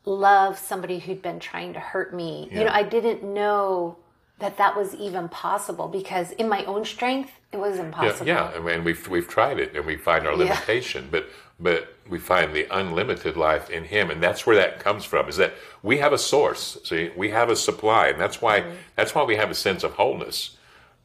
love 0.06 0.58
somebody 0.58 0.98
who'd 0.98 1.22
been 1.22 1.40
trying 1.40 1.72
to 1.72 1.80
hurt 1.80 2.14
me. 2.14 2.48
Yeah. 2.50 2.58
You 2.58 2.64
know, 2.66 2.72
I 2.72 2.82
didn't 2.82 3.22
know 3.22 3.96
that 4.38 4.58
that 4.58 4.76
was 4.76 4.94
even 4.94 5.28
possible 5.28 5.88
because 5.88 6.32
in 6.32 6.48
my 6.48 6.64
own 6.64 6.84
strength, 6.84 7.30
it 7.52 7.56
was 7.56 7.78
impossible. 7.78 8.26
Yeah, 8.26 8.50
yeah. 8.52 8.70
and 8.70 8.84
we've 8.84 9.06
we've 9.08 9.28
tried 9.28 9.58
it 9.58 9.74
and 9.74 9.86
we 9.86 9.96
find 9.96 10.26
our 10.26 10.36
limitation, 10.36 11.04
yeah. 11.04 11.10
but 11.10 11.28
but 11.60 11.93
we 12.08 12.18
find 12.18 12.54
the 12.54 12.66
unlimited 12.70 13.36
life 13.36 13.70
in 13.70 13.84
Him, 13.84 14.10
and 14.10 14.22
that's 14.22 14.46
where 14.46 14.56
that 14.56 14.80
comes 14.80 15.04
from. 15.04 15.28
Is 15.28 15.36
that 15.36 15.54
we 15.82 15.98
have 15.98 16.12
a 16.12 16.18
source. 16.18 16.78
See, 16.84 17.10
we 17.16 17.30
have 17.30 17.48
a 17.48 17.56
supply, 17.56 18.08
and 18.08 18.20
that's 18.20 18.42
why 18.42 18.60
mm-hmm. 18.60 18.76
that's 18.96 19.14
why 19.14 19.22
we 19.24 19.36
have 19.36 19.50
a 19.50 19.54
sense 19.54 19.84
of 19.84 19.92
wholeness. 19.92 20.56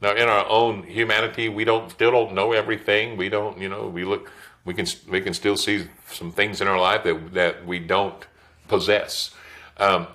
Now, 0.01 0.15
in 0.15 0.29
our 0.29 0.47
own 0.47 0.83
humanity, 0.83 1.49
we 1.49 1.65
don't 1.65 1.91
still 1.91 2.11
don't 2.11 2.33
know 2.33 2.53
everything. 2.53 3.17
We 3.17 3.29
don't, 3.29 3.57
you 3.57 3.67
know, 3.67 3.87
we 3.87 4.05
look, 4.05 4.31
we 4.65 4.73
can 4.73 4.85
we 5.09 5.21
can 5.21 5.33
still 5.33 5.57
see 5.57 5.87
some 6.11 6.31
things 6.31 6.61
in 6.61 6.67
our 6.67 6.79
life 6.79 7.03
that 7.03 7.33
that 7.33 7.65
we 7.65 7.79
don't 7.79 8.25
possess. 8.67 9.33
Um, 9.77 10.07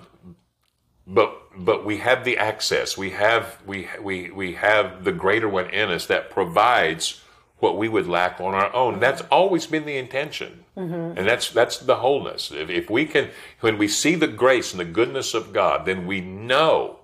but 1.07 1.41
but 1.57 1.85
we 1.85 1.97
have 1.97 2.23
the 2.25 2.37
access. 2.37 2.97
We 2.97 3.11
have 3.11 3.61
we 3.65 3.87
we 4.01 4.31
we 4.31 4.53
have 4.53 5.03
the 5.03 5.11
greater 5.11 5.47
one 5.49 5.69
in 5.69 5.89
us 5.89 6.07
that 6.07 6.29
provides 6.29 7.21
what 7.59 7.77
we 7.77 7.87
would 7.87 8.07
lack 8.07 8.39
on 8.39 8.53
our 8.53 8.73
own. 8.73 8.99
That's 8.99 9.21
always 9.31 9.65
been 9.65 9.85
the 9.85 9.97
intention, 9.97 10.65
mm-hmm. 10.77 11.17
and 11.17 11.27
that's 11.27 11.49
that's 11.49 11.77
the 11.77 11.97
wholeness. 11.97 12.51
If, 12.51 12.69
if 12.69 12.89
we 12.89 13.05
can, 13.05 13.29
when 13.61 13.77
we 13.77 13.87
see 13.87 14.15
the 14.15 14.27
grace 14.27 14.71
and 14.71 14.79
the 14.79 14.85
goodness 14.85 15.33
of 15.33 15.53
God, 15.53 15.85
then 15.85 16.05
we 16.05 16.21
know 16.21 16.99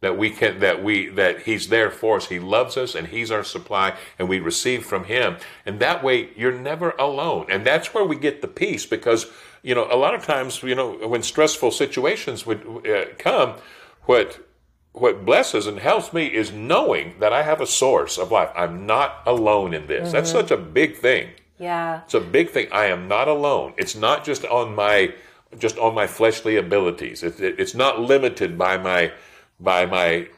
that 0.00 0.16
we 0.16 0.30
can 0.30 0.60
that 0.60 0.82
we 0.82 1.08
that 1.08 1.42
he's 1.42 1.70
there 1.70 1.90
for 1.90 2.18
us 2.18 2.28
he 2.28 2.38
loves 2.38 2.76
us 2.76 2.94
and 2.94 3.08
he's 3.08 3.32
our 3.32 3.42
supply 3.42 3.96
and 4.16 4.28
we 4.28 4.38
receive 4.38 4.84
from 4.84 5.02
him 5.02 5.36
and 5.66 5.80
that 5.80 6.04
way 6.04 6.28
you're 6.36 6.52
never 6.52 6.90
alone 6.90 7.44
and 7.50 7.66
that's 7.66 7.92
where 7.92 8.04
we 8.04 8.14
get 8.14 8.40
the 8.40 8.46
peace 8.46 8.86
because 8.86 9.26
you 9.62 9.74
know, 9.74 9.86
a 9.90 9.96
lot 9.96 10.14
of 10.14 10.24
times, 10.24 10.62
you 10.62 10.74
know, 10.74 10.92
when 11.08 11.22
stressful 11.22 11.72
situations 11.72 12.46
would 12.46 12.86
uh, 12.86 13.06
come, 13.18 13.54
what 14.02 14.47
what 14.92 15.24
blesses 15.24 15.66
and 15.66 15.78
helps 15.78 16.12
me 16.12 16.26
is 16.26 16.52
knowing 16.52 17.14
that 17.20 17.32
I 17.32 17.42
have 17.42 17.60
a 17.60 17.66
source 17.66 18.18
of 18.18 18.32
life. 18.32 18.50
I'm 18.56 18.86
not 18.86 19.22
alone 19.26 19.74
in 19.74 19.86
this. 19.86 20.08
Mm-hmm. 20.08 20.12
That's 20.12 20.30
such 20.30 20.50
a 20.50 20.56
big 20.56 20.96
thing. 20.96 21.30
Yeah. 21.58 22.02
It's 22.04 22.14
a 22.14 22.20
big 22.20 22.50
thing. 22.50 22.68
I 22.72 22.86
am 22.86 23.08
not 23.08 23.28
alone. 23.28 23.74
It's 23.76 23.94
not 23.94 24.24
just 24.24 24.44
on 24.44 24.74
my 24.74 25.14
just 25.58 25.78
on 25.78 25.94
my 25.94 26.06
fleshly 26.06 26.56
abilities. 26.56 27.22
It, 27.22 27.40
it, 27.40 27.58
it's 27.58 27.74
not 27.74 28.00
limited 28.00 28.58
by 28.58 28.76
my 28.76 29.12
by 29.58 29.86
my 29.86 30.28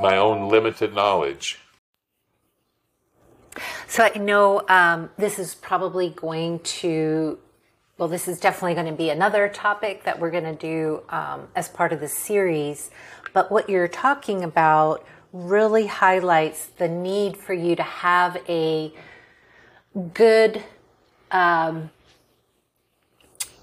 my 0.00 0.16
own 0.16 0.48
limited 0.48 0.94
knowledge. 0.94 1.58
So 3.86 4.04
I 4.04 4.18
know 4.18 4.62
um, 4.68 5.10
this 5.18 5.38
is 5.38 5.54
probably 5.54 6.10
going 6.10 6.60
to 6.60 7.38
well, 8.00 8.08
this 8.08 8.28
is 8.28 8.40
definitely 8.40 8.72
going 8.72 8.86
to 8.86 8.94
be 8.94 9.10
another 9.10 9.46
topic 9.46 10.04
that 10.04 10.18
we're 10.18 10.30
going 10.30 10.44
to 10.44 10.54
do 10.54 11.02
um, 11.10 11.48
as 11.54 11.68
part 11.68 11.92
of 11.92 12.00
the 12.00 12.08
series. 12.08 12.90
But 13.32 13.50
what 13.50 13.68
you're 13.68 13.88
talking 13.88 14.42
about 14.42 15.06
really 15.32 15.86
highlights 15.86 16.66
the 16.66 16.88
need 16.88 17.36
for 17.36 17.54
you 17.54 17.76
to 17.76 17.82
have 17.82 18.36
a 18.48 18.92
good 20.14 20.62
um, 21.30 21.90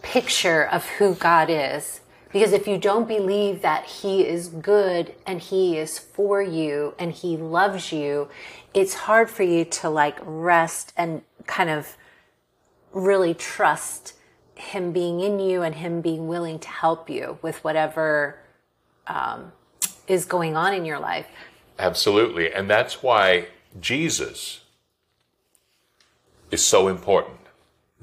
picture 0.01 0.63
of 0.63 0.86
who 0.86 1.15
God 1.15 1.49
is. 1.49 2.01
Because 2.32 2.51
if 2.51 2.67
you 2.67 2.77
don't 2.77 3.08
believe 3.08 3.62
that 3.62 3.86
He 3.86 4.25
is 4.25 4.49
good 4.49 5.15
and 5.25 5.41
He 5.41 5.77
is 5.77 5.97
for 5.97 6.41
you 6.41 6.93
and 6.99 7.12
He 7.12 7.38
loves 7.38 7.91
you, 7.91 8.30
it's 8.73 8.93
hard 8.93 9.30
for 9.30 9.43
you 9.43 9.65
to 9.65 9.89
like 9.89 10.17
rest 10.21 10.93
and 10.97 11.21
kind 11.45 11.69
of 11.69 11.97
really 12.93 13.34
trust 13.34 14.13
him 14.58 14.91
being 14.91 15.19
in 15.19 15.39
you 15.39 15.62
and 15.62 15.75
him 15.75 16.01
being 16.01 16.27
willing 16.27 16.60
to 16.60 16.67
help 16.67 17.10
you 17.10 17.38
with 17.41 17.63
whatever 17.63 18.39
um, 19.06 19.51
is 20.08 20.26
going 20.26 20.56
on 20.56 20.74
in 20.74 20.86
your 20.86 21.00
life. 21.00 21.28
Absolutely. 21.80 22.52
And 22.52 22.70
that's 22.70 23.04
why 23.04 23.48
Jesus 23.80 24.62
is 26.52 26.63
so 26.63 26.88
important. 26.88 27.38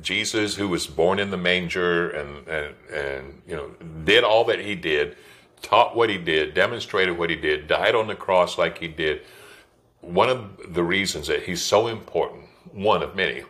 Jesus, 0.01 0.57
who 0.57 0.69
was 0.69 0.87
born 0.87 1.19
in 1.19 1.31
the 1.31 1.37
manger 1.37 2.11
and, 2.11 2.49
and, 2.49 2.75
and 2.93 3.43
you 3.47 3.55
know, 3.55 3.71
did 4.05 4.25
all 4.25 4.45
that 4.45 4.61
he 4.61 4.75
did 4.75 5.17
taught 5.65 5.97
what 5.97 6.11
he 6.11 6.19
did, 6.19 6.55
demonstrated 6.55 7.17
what 7.19 7.31
he 7.31 7.37
did, 7.37 7.67
died 7.67 7.95
on 7.95 8.07
the 8.07 8.15
cross 8.15 8.59
like 8.59 8.79
he 8.79 8.87
did, 8.87 9.23
one 10.01 10.29
of 10.29 10.75
the 10.75 10.85
reasons 10.85 11.27
that 11.27 11.43
he's 11.43 11.63
so 11.63 11.87
important, 11.87 12.45
one 12.73 13.03
of 13.03 13.17
many, 13.17 13.43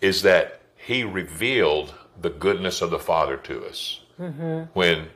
is 0.00 0.22
that 0.22 0.62
he 0.76 1.04
revealed 1.04 1.94
the 2.20 2.30
goodness 2.30 2.80
of 2.80 2.90
the 2.90 2.98
Father 2.98 3.36
to 3.36 3.64
us. 3.66 4.00
Mm-hmm. 4.18 4.62
When 4.72 5.08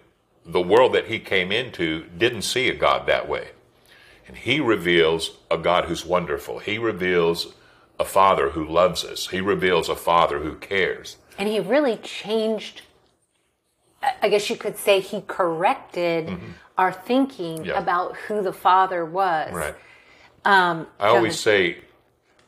the 0.47 0.61
world 0.61 0.93
that 0.95 1.09
he 1.09 1.19
came 1.19 1.51
into 1.51 2.05
didn't 2.17 2.43
see 2.43 2.69
a 2.69 2.75
God 2.75 3.07
that 3.07 3.29
way. 3.29 3.49
And 4.27 4.37
he 4.37 4.61
reveals 4.61 5.39
a 5.51 5.59
God 5.59 5.85
who's 5.85 6.05
wonderful. 6.05 6.59
He 6.59 6.79
reveals 6.79 7.55
a 7.99 8.05
Father 8.05 8.51
who 8.51 8.67
loves 8.67 9.05
us. 9.05 9.29
He 9.29 9.41
reveals 9.41 9.89
a 9.89 9.97
Father 9.97 10.41
who 10.41 10.57
cares. 10.57 11.17
And 11.39 11.49
he 11.49 11.61
really 11.61 11.97
changed, 11.97 12.83
I 14.23 14.29
guess 14.29 14.49
you 14.51 14.57
could 14.57 14.77
say 14.77 15.01
he 15.01 15.23
corrected 15.27 16.27
mm-hmm. 16.27 16.51
our 16.79 16.93
thinking 16.93 17.67
yeah. 17.67 17.79
about 17.79 18.17
who 18.17 18.43
the 18.43 18.53
Father 18.53 19.05
was. 19.05 19.53
Right. 19.53 19.75
Um, 20.45 20.87
I 21.01 21.09
always 21.09 21.39
say, 21.39 21.79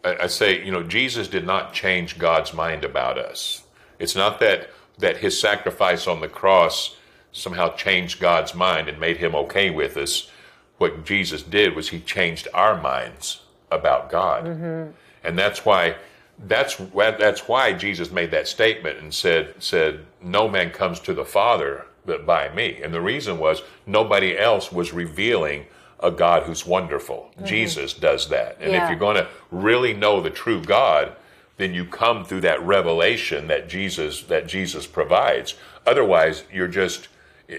I 0.04 0.26
say, 0.26 0.64
you 0.64 0.70
know, 0.70 0.82
Jesus 0.82 1.28
did 1.28 1.46
not 1.46 1.72
change 1.72 2.18
God's 2.18 2.52
mind 2.52 2.84
about 2.84 3.18
us. 3.18 3.64
It's 3.98 4.14
not 4.14 4.38
that 4.40 4.70
that 4.98 5.18
his 5.18 5.38
sacrifice 5.38 6.06
on 6.06 6.20
the 6.20 6.28
cross 6.28 6.95
somehow 7.36 7.74
changed 7.74 8.20
God's 8.20 8.54
mind 8.54 8.88
and 8.88 8.98
made 8.98 9.18
him 9.18 9.34
okay 9.34 9.70
with 9.70 9.96
us. 9.96 10.30
What 10.78 11.04
Jesus 11.04 11.42
did 11.42 11.74
was 11.74 11.88
he 11.88 12.00
changed 12.00 12.48
our 12.52 12.80
minds 12.80 13.42
about 13.70 14.10
God. 14.10 14.44
Mm-hmm. 14.44 14.90
And 15.24 15.38
that's 15.38 15.64
why 15.64 15.96
that's 16.38 16.76
that's 16.94 17.48
why 17.48 17.72
Jesus 17.72 18.10
made 18.10 18.30
that 18.32 18.46
statement 18.46 18.98
and 18.98 19.12
said 19.12 19.54
said 19.62 20.04
no 20.20 20.48
man 20.48 20.70
comes 20.70 21.00
to 21.00 21.14
the 21.14 21.24
Father 21.24 21.86
but 22.04 22.26
by 22.26 22.48
me. 22.54 22.80
And 22.82 22.92
the 22.94 23.00
reason 23.00 23.38
was 23.38 23.62
nobody 23.86 24.36
else 24.38 24.70
was 24.70 24.92
revealing 24.92 25.66
a 26.00 26.10
God 26.10 26.44
who's 26.44 26.66
wonderful. 26.66 27.30
Mm-hmm. 27.36 27.46
Jesus 27.46 27.94
does 27.94 28.28
that. 28.28 28.58
And 28.60 28.72
yeah. 28.72 28.84
if 28.84 28.90
you're 28.90 28.98
going 28.98 29.16
to 29.16 29.28
really 29.50 29.92
know 29.94 30.20
the 30.20 30.30
true 30.30 30.62
God, 30.62 31.16
then 31.56 31.74
you 31.74 31.84
come 31.84 32.24
through 32.24 32.42
that 32.42 32.62
revelation 32.62 33.48
that 33.48 33.68
Jesus 33.68 34.22
that 34.24 34.46
Jesus 34.46 34.86
provides. 34.86 35.54
Otherwise, 35.86 36.44
you're 36.52 36.68
just 36.68 37.08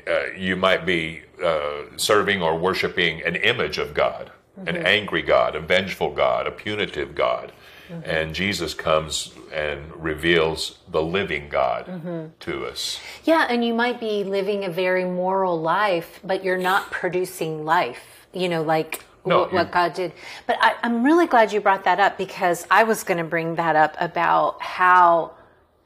uh, 0.07 0.31
you 0.35 0.55
might 0.55 0.85
be 0.85 1.21
uh, 1.43 1.83
serving 1.95 2.41
or 2.41 2.57
worshiping 2.57 3.21
an 3.23 3.35
image 3.35 3.77
of 3.77 3.93
God, 3.93 4.31
mm-hmm. 4.59 4.67
an 4.67 4.77
angry 4.85 5.21
God, 5.21 5.55
a 5.55 5.59
vengeful 5.59 6.11
God, 6.11 6.47
a 6.47 6.51
punitive 6.51 7.15
God. 7.15 7.51
Mm-hmm. 7.89 8.09
And 8.09 8.35
Jesus 8.35 8.73
comes 8.73 9.33
and 9.53 9.95
reveals 9.95 10.79
the 10.91 11.01
living 11.01 11.47
God 11.47 11.85
mm-hmm. 11.85 12.25
to 12.41 12.65
us. 12.65 12.99
Yeah, 13.23 13.47
and 13.49 13.63
you 13.63 13.73
might 13.73 13.97
be 13.99 14.25
living 14.25 14.65
a 14.65 14.69
very 14.69 15.05
moral 15.05 15.61
life, 15.61 16.19
but 16.21 16.43
you're 16.43 16.57
not 16.57 16.91
producing 16.91 17.63
life 17.63 18.17
you 18.37 18.49
know, 18.49 18.61
like 18.61 19.03
no, 19.25 19.39
what, 19.39 19.53
what, 19.53 19.71
God 19.71 19.93
did. 19.93 20.13
But 20.45 20.57
I, 20.61 20.75
I'm 20.83 21.03
really 21.03 21.27
glad 21.27 21.51
you 21.51 21.59
brought 21.59 21.83
that 21.83 21.99
up 21.99 22.17
because 22.17 22.65
I 22.71 22.83
was 22.83 23.03
going 23.03 23.17
to 23.17 23.23
bring 23.23 23.55
that 23.55 23.75
up 23.75 23.95
about 23.99 24.61
how, 24.61 25.31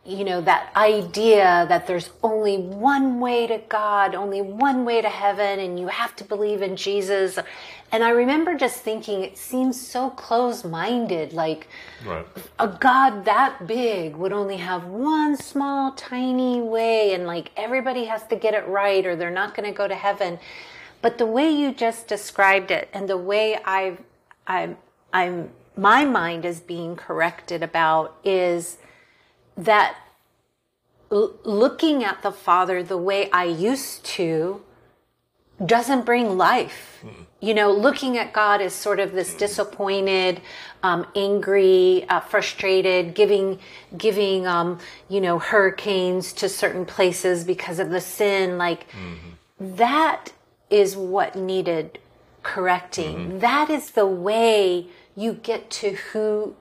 you 0.04 0.24
know, 0.24 0.42
that 0.42 0.72
idea 0.76 1.68
that 1.70 1.86
there's 1.86 2.10
only 2.24 2.58
one 2.58 3.20
way 3.20 3.46
to 3.46 3.60
God, 3.70 4.16
only 4.16 4.42
one 4.42 4.84
way 4.84 5.00
to 5.00 5.10
heaven, 5.10 5.60
and 5.60 5.80
you 5.80 5.88
have 5.88 6.16
to 6.16 6.24
believe 6.24 6.64
in 6.64 6.76
Jesus. 6.76 7.38
And 7.92 8.04
I 8.04 8.10
remember 8.10 8.58
just 8.58 8.78
thinking 8.78 9.22
it 9.22 9.38
seems 9.38 9.80
so 9.80 10.10
close 10.10 10.64
minded. 10.64 11.34
Like 11.34 11.68
right. 12.04 12.26
a 12.58 12.68
God 12.68 13.26
that 13.26 13.68
big 13.68 14.16
would 14.16 14.34
only 14.34 14.58
have 14.58 14.86
one 14.86 15.38
small, 15.38 15.92
tiny 15.92 16.62
way, 16.62 17.14
and 17.14 17.28
like 17.28 17.52
everybody 17.56 18.06
has 18.06 18.26
to 18.28 18.36
get 18.36 18.56
it 18.56 18.68
right 18.68 19.06
or 19.06 19.16
they're 19.16 19.30
not 19.30 19.56
going 19.56 19.70
to 19.72 19.78
go 19.78 19.88
to 19.88 19.96
heaven. 19.96 20.40
But 21.04 21.20
the 21.20 21.28
way 21.28 21.52
you 21.52 21.74
just 21.74 22.08
described 22.08 22.72
it 22.72 22.90
and 22.92 23.08
the 23.08 23.18
way 23.18 23.60
I've, 23.66 24.00
I'm, 24.48 24.78
I'm, 25.14 25.52
my 25.78 26.06
mind 26.06 26.44
is 26.44 26.60
being 26.60 26.96
corrected 26.96 27.62
about 27.62 28.18
is 28.24 28.78
that 29.58 29.96
l- 31.12 31.36
looking 31.44 32.04
at 32.04 32.22
the 32.22 32.32
Father 32.32 32.84
the 32.84 32.98
way 32.98 33.30
I 33.32 33.46
used 33.46 34.06
to 34.06 34.62
doesn't 35.66 36.06
bring 36.06 36.38
life. 36.38 37.04
Mm. 37.04 37.26
You 37.40 37.54
know, 37.54 37.72
looking 37.72 38.18
at 38.18 38.34
God 38.34 38.62
as 38.62 38.74
sort 38.74 39.00
of 39.00 39.12
this 39.12 39.34
disappointed, 39.34 40.42
um, 40.84 41.06
angry, 41.16 42.06
uh, 42.10 42.20
frustrated, 42.20 43.14
giving, 43.14 43.60
giving, 43.98 44.48
um, 44.48 44.80
you 45.10 45.22
know, 45.22 45.40
hurricanes 45.40 46.34
to 46.34 46.50
certain 46.50 46.86
places 46.86 47.44
because 47.44 47.80
of 47.80 47.90
the 47.90 48.02
sin, 48.02 48.58
like 48.58 48.90
mm-hmm. 48.92 49.76
that 49.76 50.32
is 50.70 50.96
what 50.96 51.36
needed 51.36 52.00
correcting. 52.44 53.18
Mm-hmm. 53.18 53.40
That 53.40 53.70
is 53.70 53.92
the 53.92 54.08
way 54.08 54.88
you 55.16 55.34
get 55.34 55.70
to 55.72 55.92
who 55.92 56.56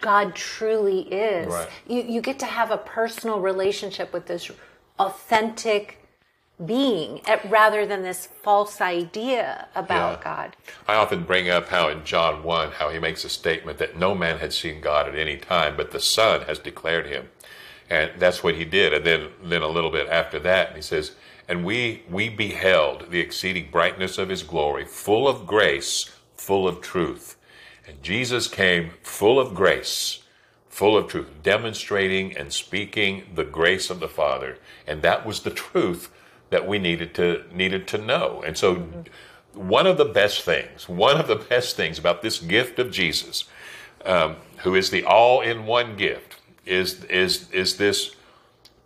God 0.00 0.34
truly 0.34 1.00
is. 1.02 1.48
Right. 1.48 1.68
You, 1.86 2.02
you 2.02 2.20
get 2.20 2.38
to 2.40 2.46
have 2.46 2.70
a 2.70 2.78
personal 2.78 3.40
relationship 3.40 4.12
with 4.12 4.26
this 4.26 4.50
authentic 4.98 5.98
being 6.64 7.20
eh, 7.26 7.38
rather 7.48 7.86
than 7.86 8.02
this 8.02 8.26
false 8.26 8.80
idea 8.80 9.68
about 9.74 10.18
yeah. 10.18 10.24
God. 10.24 10.56
I 10.86 10.94
often 10.94 11.24
bring 11.24 11.48
up 11.48 11.68
how 11.68 11.88
in 11.88 12.04
John 12.04 12.42
1, 12.42 12.72
how 12.72 12.90
he 12.90 12.98
makes 12.98 13.24
a 13.24 13.28
statement 13.28 13.78
that 13.78 13.96
no 13.96 14.14
man 14.14 14.38
had 14.38 14.52
seen 14.52 14.80
God 14.80 15.08
at 15.08 15.14
any 15.14 15.36
time, 15.36 15.76
but 15.76 15.90
the 15.90 16.00
Son 16.00 16.42
has 16.42 16.58
declared 16.58 17.06
him. 17.06 17.28
And 17.90 18.12
that's 18.18 18.42
what 18.42 18.56
he 18.56 18.64
did. 18.64 18.92
And 18.92 19.04
then, 19.04 19.28
then 19.42 19.62
a 19.62 19.68
little 19.68 19.90
bit 19.90 20.08
after 20.08 20.38
that, 20.40 20.74
he 20.76 20.82
says, 20.82 21.12
and 21.48 21.64
we 21.64 22.02
we 22.10 22.28
beheld 22.28 23.10
the 23.10 23.20
exceeding 23.20 23.70
brightness 23.70 24.18
of 24.18 24.28
his 24.28 24.42
glory, 24.42 24.84
full 24.84 25.26
of 25.26 25.46
grace, 25.46 26.14
full 26.36 26.68
of 26.68 26.82
truth. 26.82 27.37
And 27.88 28.02
Jesus 28.02 28.48
came 28.48 28.90
full 29.02 29.40
of 29.40 29.54
grace, 29.54 30.22
full 30.68 30.94
of 30.94 31.08
truth, 31.08 31.30
demonstrating 31.42 32.36
and 32.36 32.52
speaking 32.52 33.24
the 33.34 33.44
grace 33.44 33.88
of 33.88 33.98
the 33.98 34.08
Father. 34.08 34.58
And 34.86 35.00
that 35.00 35.24
was 35.24 35.40
the 35.40 35.50
truth 35.50 36.10
that 36.50 36.68
we 36.68 36.78
needed 36.78 37.14
to 37.14 37.44
needed 37.50 37.88
to 37.88 37.98
know. 37.98 38.42
And 38.46 38.58
so 38.58 38.86
one 39.54 39.86
of 39.86 39.96
the 39.96 40.04
best 40.04 40.42
things, 40.42 40.86
one 40.86 41.18
of 41.18 41.28
the 41.28 41.36
best 41.36 41.76
things 41.76 41.98
about 41.98 42.20
this 42.20 42.38
gift 42.38 42.78
of 42.78 42.90
Jesus, 42.90 43.44
um, 44.04 44.36
who 44.58 44.74
is 44.74 44.90
the 44.90 45.04
all-in-one 45.04 45.96
gift, 45.96 46.36
is 46.66 47.04
is 47.04 47.50
is 47.52 47.78
this 47.78 48.14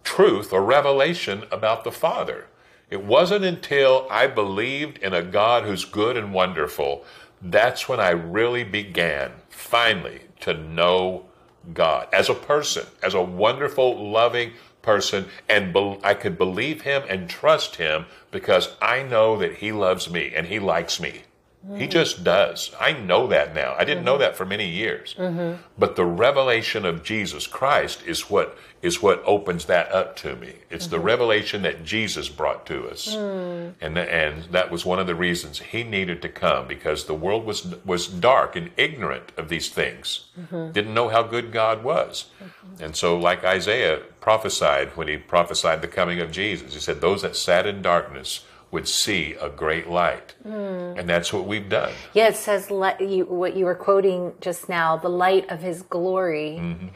truth 0.05 0.53
or 0.53 0.63
revelation 0.63 1.43
about 1.51 1.83
the 1.83 1.93
Father. 1.93 2.47
It 2.89 3.03
wasn't 3.03 3.45
until 3.45 4.07
I 4.11 4.27
believed 4.27 4.99
in 4.99 5.15
a 5.15 5.23
God 5.23 5.65
who's 5.65 5.85
good 5.85 6.17
and 6.17 6.35
wonderful, 6.35 7.05
that's 7.43 7.89
when 7.89 8.01
I 8.01 8.11
really 8.11 8.65
began, 8.65 9.33
finally, 9.49 10.23
to 10.41 10.55
know 10.55 11.27
God 11.75 12.09
as 12.13 12.29
a 12.29 12.35
person, 12.35 12.87
as 13.03 13.15
a 13.15 13.23
wonderful, 13.23 14.11
loving 14.11 14.53
person, 14.83 15.27
and 15.49 15.73
be- 15.73 15.99
I 16.03 16.15
could 16.15 16.39
believe 16.39 16.83
Him 16.83 17.03
and 17.09 17.29
trust 17.29 17.77
Him 17.77 18.07
because 18.31 18.77
I 18.81 19.03
know 19.03 19.37
that 19.39 19.57
He 19.57 19.73
loves 19.73 20.11
me 20.11 20.33
and 20.35 20.47
He 20.47 20.59
likes 20.59 21.01
me. 21.01 21.23
Mm-hmm. 21.65 21.77
He 21.77 21.87
just 21.87 22.25
does. 22.25 22.73
I 22.81 22.93
know 22.93 23.29
that 23.29 23.55
now. 23.55 23.75
I 23.79 23.85
didn't 23.85 23.99
mm-hmm. 23.99 24.07
know 24.07 24.19
that 24.19 24.37
for 24.37 24.45
many 24.45 24.69
years. 24.69 25.15
Mm-hmm. 25.17 25.63
But 25.79 25.95
the 25.95 26.05
revelation 26.05 26.85
of 26.85 27.05
Jesus 27.05 27.47
Christ 27.47 28.03
is 28.05 28.29
what 28.29 28.59
is 28.83 29.01
what 29.01 29.23
opens 29.25 29.67
that 29.67 29.93
up 29.93 30.17
to 30.17 30.35
me. 30.35 30.55
It's 30.69 30.89
the 30.89 30.97
mm-hmm. 30.97 31.07
revelation 31.07 31.63
that 31.63 31.85
Jesus 31.85 32.29
brought 32.29 32.67
to 32.67 32.89
us. 32.89 33.15
Mm. 33.15 33.75
And 33.81 33.97
and 33.97 34.43
that 34.45 34.73
was 34.73 34.85
one 34.85 34.99
of 34.99 35.07
the 35.07 35.15
reasons 35.15 35.61
he 35.61 35.85
needed 35.85 36.21
to 36.23 36.29
come 36.29 36.67
because 36.67 37.05
the 37.05 37.15
world 37.15 37.45
was 37.45 37.65
was 37.85 38.09
dark 38.09 38.57
and 38.57 38.71
ignorant 38.77 39.31
of 39.37 39.49
these 39.49 39.69
things. 39.69 40.27
Mm-hmm. 40.39 40.73
Didn't 40.73 40.95
know 40.95 41.11
how 41.11 41.23
good 41.23 41.53
God 41.53 41.85
was. 41.85 42.27
Mm-hmm. 42.43 42.85
And 42.85 42.97
so 42.97 43.17
like 43.17 43.45
Isaiah 43.45 44.01
prophesied 44.21 44.97
when 44.97 45.07
he 45.07 45.17
prophesied 45.17 45.81
the 45.81 45.89
coming 45.89 46.19
of 46.19 46.33
Jesus, 46.33 46.75
he 46.75 46.81
said 46.81 47.01
those 47.01 47.23
that 47.23 47.37
sat 47.37 47.67
in 47.67 47.83
darkness 47.83 48.45
would 48.73 48.89
see 48.89 49.35
a 49.35 49.51
great 49.51 49.87
light. 49.87 50.35
Mm. 50.47 50.99
And 50.99 51.09
that's 51.09 51.31
what 51.31 51.47
we've 51.47 51.69
done. 51.69 51.93
Yeah, 52.15 52.29
it 52.29 52.37
says 52.37 52.71
you, 52.71 53.27
what 53.29 53.55
you 53.55 53.67
were 53.67 53.75
quoting 53.75 54.33
just 54.41 54.67
now, 54.67 54.97
the 54.97 55.11
light 55.11 55.51
of 55.51 55.61
his 55.61 55.83
glory. 55.83 56.57
Mm-hmm. 56.59 56.87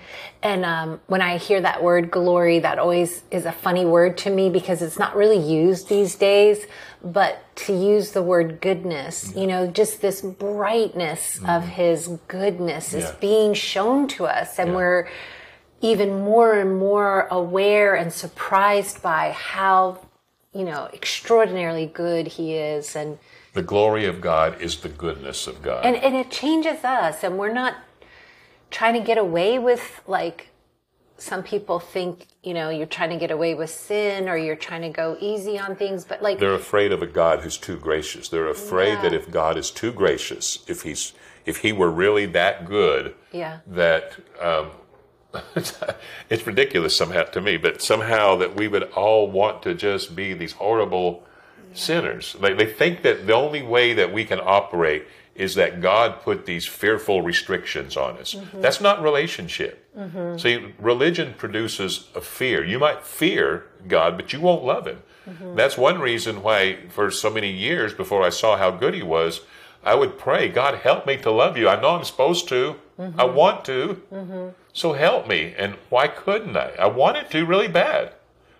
And 0.42 0.64
um, 0.64 1.00
when 1.06 1.20
I 1.20 1.36
hear 1.36 1.60
that 1.60 1.82
word 1.82 2.10
glory, 2.10 2.60
that 2.60 2.78
always 2.78 3.22
is 3.30 3.44
a 3.44 3.52
funny 3.52 3.84
word 3.84 4.16
to 4.18 4.30
me 4.30 4.48
because 4.48 4.80
it's 4.80 4.98
not 4.98 5.14
really 5.14 5.38
used 5.38 5.90
these 5.90 6.16
days. 6.16 6.64
But 7.04 7.44
to 7.56 7.74
use 7.74 8.12
the 8.12 8.22
word 8.22 8.62
goodness, 8.62 9.28
mm-hmm. 9.28 9.38
you 9.38 9.46
know, 9.46 9.66
just 9.66 10.00
this 10.00 10.22
brightness 10.22 11.36
mm-hmm. 11.36 11.50
of 11.50 11.62
his 11.62 12.08
goodness 12.26 12.94
yeah. 12.94 13.00
is 13.00 13.10
being 13.20 13.52
shown 13.52 14.08
to 14.08 14.24
us. 14.24 14.58
And 14.58 14.70
yeah. 14.70 14.76
we're 14.76 15.08
even 15.82 16.20
more 16.20 16.54
and 16.54 16.78
more 16.78 17.28
aware 17.30 17.94
and 17.94 18.10
surprised 18.10 19.02
by 19.02 19.32
how 19.32 20.00
you 20.56 20.64
know, 20.64 20.88
extraordinarily 20.92 21.86
good 21.86 22.26
he 22.26 22.54
is. 22.54 22.96
And 22.96 23.18
the 23.52 23.62
glory 23.62 24.06
of 24.06 24.20
God 24.20 24.60
is 24.60 24.80
the 24.80 24.88
goodness 24.88 25.46
of 25.46 25.62
God. 25.62 25.84
And, 25.84 25.96
and 25.96 26.14
it 26.14 26.30
changes 26.30 26.82
us. 26.84 27.22
And 27.22 27.38
we're 27.38 27.52
not 27.52 27.76
trying 28.70 28.94
to 28.94 29.00
get 29.00 29.18
away 29.18 29.58
with 29.58 30.00
like 30.06 30.48
some 31.18 31.42
people 31.42 31.78
think, 31.78 32.26
you 32.42 32.54
know, 32.54 32.68
you're 32.70 32.86
trying 32.86 33.10
to 33.10 33.16
get 33.16 33.30
away 33.30 33.54
with 33.54 33.70
sin 33.70 34.28
or 34.28 34.36
you're 34.36 34.56
trying 34.56 34.82
to 34.82 34.90
go 34.90 35.16
easy 35.20 35.58
on 35.58 35.74
things, 35.76 36.04
but 36.04 36.22
like 36.22 36.38
They're 36.38 36.54
afraid 36.54 36.92
of 36.92 37.02
a 37.02 37.06
God 37.06 37.40
who's 37.40 37.56
too 37.56 37.76
gracious. 37.76 38.28
They're 38.28 38.48
afraid 38.48 38.94
Yeah. 38.94 39.02
that 39.02 39.12
if 39.14 39.30
God 39.30 39.56
is 39.56 39.70
too 39.70 39.92
gracious, 39.92 40.58
if 40.66 40.82
he's 40.82 41.12
if 41.46 41.58
he 41.58 41.72
were 41.72 41.90
really 41.90 42.26
that 42.26 42.66
good, 42.66 43.14
Yeah. 43.30 43.58
that 43.68 44.16
um, 44.42 44.70
it's 46.30 46.46
ridiculous 46.46 46.96
somehow 46.96 47.24
to 47.24 47.40
me, 47.40 47.56
but 47.56 47.82
somehow 47.82 48.36
that 48.36 48.56
we 48.56 48.68
would 48.68 48.84
all 48.94 49.30
want 49.30 49.62
to 49.62 49.74
just 49.74 50.16
be 50.16 50.34
these 50.34 50.52
horrible 50.52 51.26
sinners. 51.74 52.36
They, 52.40 52.54
they 52.54 52.66
think 52.66 53.02
that 53.02 53.26
the 53.26 53.34
only 53.34 53.62
way 53.62 53.92
that 53.94 54.12
we 54.12 54.24
can 54.24 54.40
operate 54.42 55.06
is 55.34 55.54
that 55.54 55.80
God 55.80 56.22
put 56.22 56.46
these 56.46 56.66
fearful 56.66 57.22
restrictions 57.22 57.96
on 57.96 58.16
us. 58.16 58.34
Mm-hmm. 58.34 58.60
That's 58.62 58.80
not 58.80 59.02
relationship. 59.02 59.86
Mm-hmm. 59.96 60.38
See, 60.38 60.74
religion 60.78 61.34
produces 61.36 62.08
a 62.14 62.20
fear. 62.20 62.64
You 62.64 62.78
might 62.78 63.04
fear 63.04 63.66
God, 63.86 64.16
but 64.16 64.32
you 64.32 64.40
won't 64.40 64.64
love 64.64 64.86
Him. 64.86 65.02
Mm-hmm. 65.28 65.54
That's 65.54 65.76
one 65.76 66.00
reason 66.00 66.42
why, 66.42 66.78
for 66.88 67.10
so 67.10 67.30
many 67.30 67.52
years 67.52 67.92
before 67.92 68.22
I 68.22 68.30
saw 68.30 68.56
how 68.56 68.70
good 68.70 68.94
He 68.94 69.02
was, 69.02 69.42
I 69.84 69.94
would 69.94 70.18
pray, 70.18 70.48
God, 70.48 70.76
help 70.76 71.06
me 71.06 71.16
to 71.18 71.30
love 71.30 71.56
you. 71.56 71.68
I 71.68 71.80
know 71.80 71.90
I'm 71.90 72.04
supposed 72.04 72.48
to. 72.48 72.76
I 72.98 73.24
want 73.24 73.64
to. 73.66 74.02
So 74.72 74.92
help 74.92 75.26
me. 75.28 75.54
And 75.56 75.74
why 75.90 76.08
couldn't 76.08 76.56
I? 76.56 76.72
I 76.78 76.86
wanted 76.86 77.30
to 77.30 77.44
really 77.46 77.68
bad. 77.68 78.12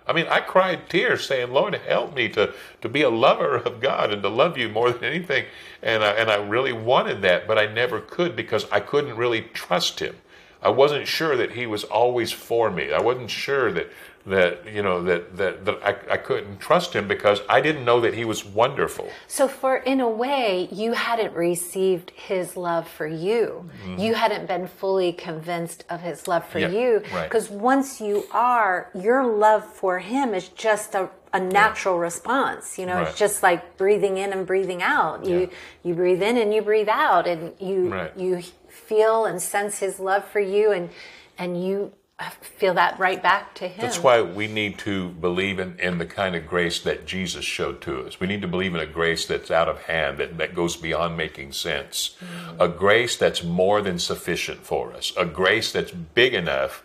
I 0.09 0.12
mean, 0.12 0.27
I 0.29 0.40
cried 0.40 0.88
tears 0.88 1.27
saying, 1.27 1.51
Lord, 1.51 1.75
help 1.75 2.14
me 2.14 2.29
to, 2.31 2.55
to 2.81 2.88
be 2.88 3.03
a 3.03 3.11
lover 3.11 3.57
of 3.57 3.81
God 3.81 4.12
and 4.12 4.22
to 4.22 4.29
love 4.29 4.57
you 4.57 4.68
more 4.68 4.92
than 4.92 5.05
anything. 5.05 5.46
And 5.83 6.05
I, 6.05 6.11
and 6.12 6.31
I 6.31 6.37
really 6.37 6.72
wanted 6.72 7.22
that, 7.22 7.49
but 7.49 7.59
I 7.59 7.66
never 7.66 8.01
could 8.01 8.37
because 8.37 8.66
I 8.70 8.81
couldn't 8.81 9.16
really 9.16 9.42
trust 9.53 9.99
Him. 9.99 10.14
I 10.66 10.70
wasn't 10.70 11.07
sure 11.07 11.35
that 11.37 11.50
He 11.52 11.64
was 11.74 11.85
always 11.85 12.31
for 12.48 12.70
me. 12.79 12.85
I 12.92 13.00
wasn't 13.00 13.31
sure 13.31 13.66
that, 13.72 13.87
that 14.35 14.52
you 14.76 14.83
know, 14.87 14.96
that, 15.05 15.22
that, 15.40 15.64
that 15.66 15.76
I, 15.90 16.14
I 16.14 16.16
couldn't 16.16 16.59
trust 16.59 16.92
Him 16.92 17.07
because 17.07 17.38
I 17.48 17.61
didn't 17.66 17.85
know 17.85 18.00
that 18.00 18.14
He 18.14 18.24
was 18.24 18.44
wonderful. 18.44 19.09
So, 19.29 19.46
for 19.46 19.76
in 19.76 20.00
a 20.00 20.09
way, 20.24 20.68
you 20.72 20.90
hadn't 20.94 21.35
received 21.35 22.11
his 22.33 22.57
love 22.57 22.88
for 22.88 23.07
you. 23.07 23.70
Mm-hmm. 23.85 24.00
You 24.05 24.14
hadn't 24.14 24.46
been 24.48 24.66
fully 24.66 25.12
convinced 25.12 25.85
of 25.88 26.00
his 26.00 26.26
love 26.26 26.44
for 26.48 26.59
Yeah, 26.59 26.70
you. 26.81 26.90
right. 27.14 27.29
Because 27.29 27.48
once 27.48 28.00
you 28.00 28.24
are, 28.33 28.90
your 29.09 29.24
love 29.24 29.64
for 29.64 30.00
him 30.00 30.35
is 30.35 30.48
just 30.48 30.96
a, 30.96 31.09
a 31.33 31.38
natural 31.38 31.96
response. 31.98 32.64
You 32.81 32.87
know, 32.87 32.94
Right. 32.96 33.09
it's 33.09 33.18
just 33.26 33.42
like 33.48 33.76
breathing 33.83 34.16
in 34.18 34.33
and 34.33 34.44
breathing 34.52 34.83
out. 34.83 35.24
You 35.24 35.38
Yeah. 35.40 35.46
you 35.87 35.94
breathe 35.94 36.22
in 36.29 36.37
and 36.42 36.52
you 36.55 36.62
breathe 36.62 36.88
out, 37.07 37.24
and 37.33 37.52
you 37.61 37.79
Right. 37.98 38.12
you 38.24 38.33
feel 38.76 39.24
and 39.24 39.40
sense 39.40 39.78
his 39.78 39.98
love 39.98 40.24
for 40.24 40.40
you, 40.40 40.72
and 40.72 40.90
and 41.38 41.62
you 41.62 41.92
feel 42.40 42.72
that 42.74 42.98
right 42.98 43.22
back 43.22 43.54
to 43.54 43.68
him. 43.68 43.82
That's 43.82 44.02
why 44.02 44.22
we 44.22 44.46
need 44.46 44.78
to 44.78 45.10
believe 45.10 45.58
in, 45.58 45.78
in 45.78 45.98
the 45.98 46.06
kind 46.06 46.34
of 46.34 46.46
grace 46.46 46.80
that 46.80 47.06
Jesus 47.06 47.44
showed 47.44 47.82
to 47.82 48.06
us. 48.06 48.18
We 48.18 48.26
need 48.26 48.40
to 48.40 48.48
believe 48.48 48.74
in 48.74 48.80
a 48.80 48.86
grace 48.86 49.26
that's 49.26 49.50
out 49.50 49.68
of 49.68 49.82
hand, 49.82 50.16
that, 50.18 50.38
that 50.38 50.54
goes 50.54 50.76
beyond 50.76 51.18
making 51.18 51.52
sense. 51.52 52.16
Mm-hmm. 52.20 52.62
A 52.62 52.68
grace 52.68 53.18
that's 53.18 53.44
more 53.44 53.82
than 53.82 53.98
sufficient 53.98 54.64
for 54.64 54.94
us. 54.94 55.12
A 55.16 55.26
grace 55.26 55.72
that's 55.72 55.90
big 55.90 56.32
enough 56.32 56.84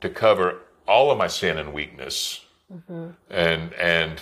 to 0.00 0.08
cover 0.08 0.60
all 0.86 1.10
of 1.10 1.18
my 1.18 1.26
sin 1.26 1.58
and 1.58 1.72
weakness. 1.72 2.44
Mm-hmm. 2.72 3.08
And 3.30 3.72
and 3.74 4.20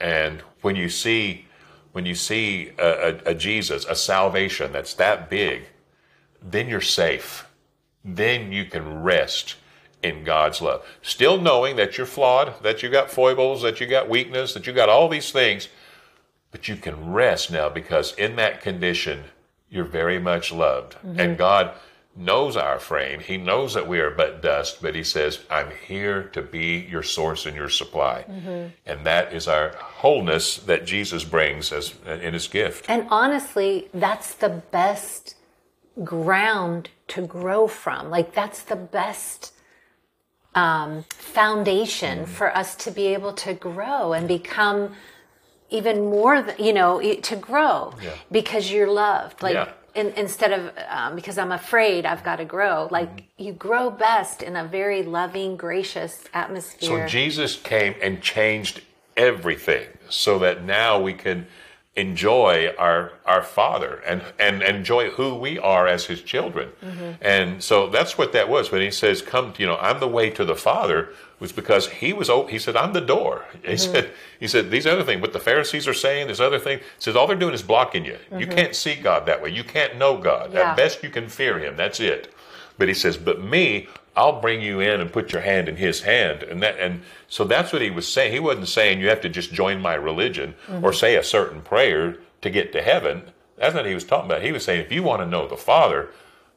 and 0.00 0.42
when 0.62 0.76
you 0.76 0.88
see 0.88 1.46
when 1.90 2.06
you 2.06 2.14
see 2.14 2.70
a, 2.78 3.08
a, 3.26 3.30
a 3.30 3.34
Jesus, 3.34 3.84
a 3.86 3.96
salvation 3.96 4.70
that's 4.70 4.94
that 4.94 5.28
big, 5.28 5.64
then 6.50 6.68
you're 6.68 6.80
safe 6.80 7.46
then 8.06 8.52
you 8.52 8.64
can 8.64 9.02
rest 9.02 9.56
in 10.02 10.22
God's 10.22 10.62
love. 10.62 10.86
Still 11.02 11.40
knowing 11.40 11.76
that 11.76 11.98
you're 11.98 12.06
flawed, 12.06 12.62
that 12.62 12.82
you 12.82 12.88
got 12.88 13.10
foibles, 13.10 13.62
that 13.62 13.80
you 13.80 13.86
got 13.86 14.08
weakness, 14.08 14.54
that 14.54 14.66
you 14.66 14.72
got 14.72 14.88
all 14.88 15.08
these 15.08 15.32
things, 15.32 15.68
but 16.52 16.68
you 16.68 16.76
can 16.76 17.12
rest 17.12 17.50
now 17.50 17.68
because 17.68 18.14
in 18.14 18.36
that 18.36 18.60
condition, 18.60 19.24
you're 19.68 19.84
very 19.84 20.20
much 20.20 20.52
loved. 20.52 20.94
Mm-hmm. 20.94 21.18
And 21.18 21.38
God 21.38 21.72
knows 22.14 22.56
our 22.56 22.78
frame. 22.78 23.20
He 23.20 23.36
knows 23.36 23.74
that 23.74 23.88
we 23.88 23.98
are 23.98 24.10
but 24.10 24.40
dust, 24.40 24.80
but 24.80 24.94
He 24.94 25.02
says, 25.02 25.40
I'm 25.50 25.72
here 25.86 26.22
to 26.32 26.40
be 26.40 26.86
your 26.88 27.02
source 27.02 27.44
and 27.44 27.56
your 27.56 27.68
supply. 27.68 28.24
Mm-hmm. 28.30 28.68
And 28.86 29.04
that 29.04 29.32
is 29.34 29.48
our 29.48 29.74
wholeness 29.76 30.58
that 30.58 30.86
Jesus 30.86 31.24
brings 31.24 31.72
as 31.72 31.94
in 32.06 32.32
His 32.32 32.46
gift. 32.46 32.86
And 32.88 33.08
honestly, 33.10 33.88
that's 33.92 34.34
the 34.34 34.48
best 34.70 35.34
ground 36.04 36.90
to 37.08 37.22
grow 37.26 37.66
from. 37.66 38.10
Like 38.10 38.34
that's 38.34 38.62
the 38.62 38.76
best 38.76 39.52
um, 40.54 41.04
foundation 41.10 42.20
Mm-hmm. 42.20 42.32
for 42.32 42.56
us 42.56 42.74
to 42.76 42.90
be 42.90 43.06
able 43.08 43.32
to 43.34 43.54
grow 43.54 44.12
and 44.12 44.26
become 44.28 44.94
even 45.70 46.06
more, 46.10 46.42
th- 46.42 46.58
you 46.58 46.72
know, 46.72 47.00
to 47.00 47.36
grow 47.36 47.92
Yeah. 48.02 48.10
because 48.30 48.70
you're 48.70 48.88
loved. 48.90 49.42
Like 49.42 49.54
Yeah. 49.54 49.68
in, 49.94 50.08
instead 50.16 50.52
of 50.52 50.72
um, 50.88 51.14
because 51.16 51.38
I'm 51.38 51.52
afraid 51.52 52.06
I've 52.06 52.22
got 52.24 52.36
to 52.36 52.44
grow. 52.44 52.88
Like 52.90 53.10
Mm-hmm. 53.10 53.42
you 53.44 53.52
grow 53.52 53.90
best 53.90 54.42
in 54.42 54.56
a 54.56 54.64
very 54.64 55.02
loving, 55.02 55.56
gracious 55.56 56.24
atmosphere. 56.32 56.88
So 56.88 57.06
Jesus 57.06 57.56
came 57.56 57.94
and 58.02 58.22
changed 58.22 58.80
everything 59.16 59.86
so 60.08 60.38
that 60.38 60.62
now 60.64 61.00
we 61.00 61.12
can 61.14 61.46
enjoy 61.96 62.74
our 62.78 63.12
our 63.24 63.42
father 63.42 64.02
and 64.06 64.22
and 64.38 64.62
enjoy 64.62 65.08
who 65.10 65.34
we 65.34 65.58
are 65.58 65.86
as 65.86 66.04
his 66.04 66.20
children. 66.20 66.70
Mm-hmm. 66.84 67.12
And 67.22 67.62
so 67.62 67.88
that's 67.88 68.18
what 68.18 68.32
that 68.32 68.50
was. 68.50 68.70
When 68.70 68.82
he 68.82 68.90
says 68.90 69.22
come 69.22 69.54
you 69.56 69.66
know 69.66 69.78
i'm 69.78 69.98
the 69.98 70.08
way 70.08 70.28
to 70.30 70.44
the 70.44 70.54
father 70.54 71.08
was 71.40 71.52
because 71.52 71.88
he 71.88 72.12
was 72.12 72.28
o- 72.28 72.46
he 72.46 72.58
said 72.58 72.76
i'm 72.76 72.92
the 72.92 73.00
door. 73.00 73.46
He 73.62 73.72
mm-hmm. 73.72 73.92
said 73.92 74.10
he 74.38 74.46
said 74.46 74.70
these 74.70 74.86
other 74.86 75.04
things 75.04 75.22
what 75.22 75.32
the 75.32 75.40
pharisees 75.40 75.88
are 75.88 75.94
saying 75.94 76.28
this 76.28 76.40
other 76.40 76.58
thing 76.58 76.80
says 76.98 77.16
all 77.16 77.26
they're 77.26 77.34
doing 77.34 77.54
is 77.54 77.62
blocking 77.62 78.04
you. 78.04 78.18
You 78.30 78.46
mm-hmm. 78.46 78.50
can't 78.56 78.74
see 78.74 78.94
god 78.94 79.24
that 79.26 79.42
way. 79.42 79.50
You 79.50 79.64
can't 79.64 79.96
know 79.96 80.18
god. 80.18 80.52
Yeah. 80.52 80.70
at 80.70 80.76
best 80.76 81.02
you 81.02 81.08
can 81.08 81.28
fear 81.28 81.58
him. 81.58 81.76
That's 81.76 81.98
it. 81.98 82.32
But 82.78 82.88
he 82.88 82.94
says, 82.94 83.16
"But 83.16 83.42
me, 83.42 83.88
I'll 84.16 84.40
bring 84.40 84.62
you 84.62 84.80
in 84.80 85.00
and 85.00 85.12
put 85.12 85.32
your 85.32 85.42
hand 85.42 85.68
in 85.68 85.76
his 85.76 86.02
hand." 86.02 86.42
And 86.42 86.62
that, 86.62 86.78
and 86.78 87.02
so 87.28 87.44
that's 87.44 87.72
what 87.72 87.82
he 87.82 87.90
was 87.90 88.08
saying. 88.08 88.32
He 88.32 88.40
wasn't 88.40 88.68
saying 88.68 89.00
you 89.00 89.08
have 89.08 89.20
to 89.20 89.28
just 89.28 89.52
join 89.52 89.80
my 89.80 89.94
religion 89.94 90.54
or 90.82 90.92
say 90.92 91.16
a 91.16 91.22
certain 91.24 91.60
prayer 91.60 92.16
to 92.42 92.50
get 92.50 92.72
to 92.72 92.82
heaven. 92.82 93.22
That's 93.56 93.74
not 93.74 93.80
what 93.84 93.88
he 93.88 93.94
was 93.94 94.04
talking 94.04 94.26
about. 94.26 94.42
He 94.42 94.52
was 94.52 94.64
saying, 94.64 94.80
if 94.82 94.92
you 94.92 95.02
want 95.02 95.22
to 95.22 95.26
know 95.26 95.48
the 95.48 95.56
Father, 95.56 96.10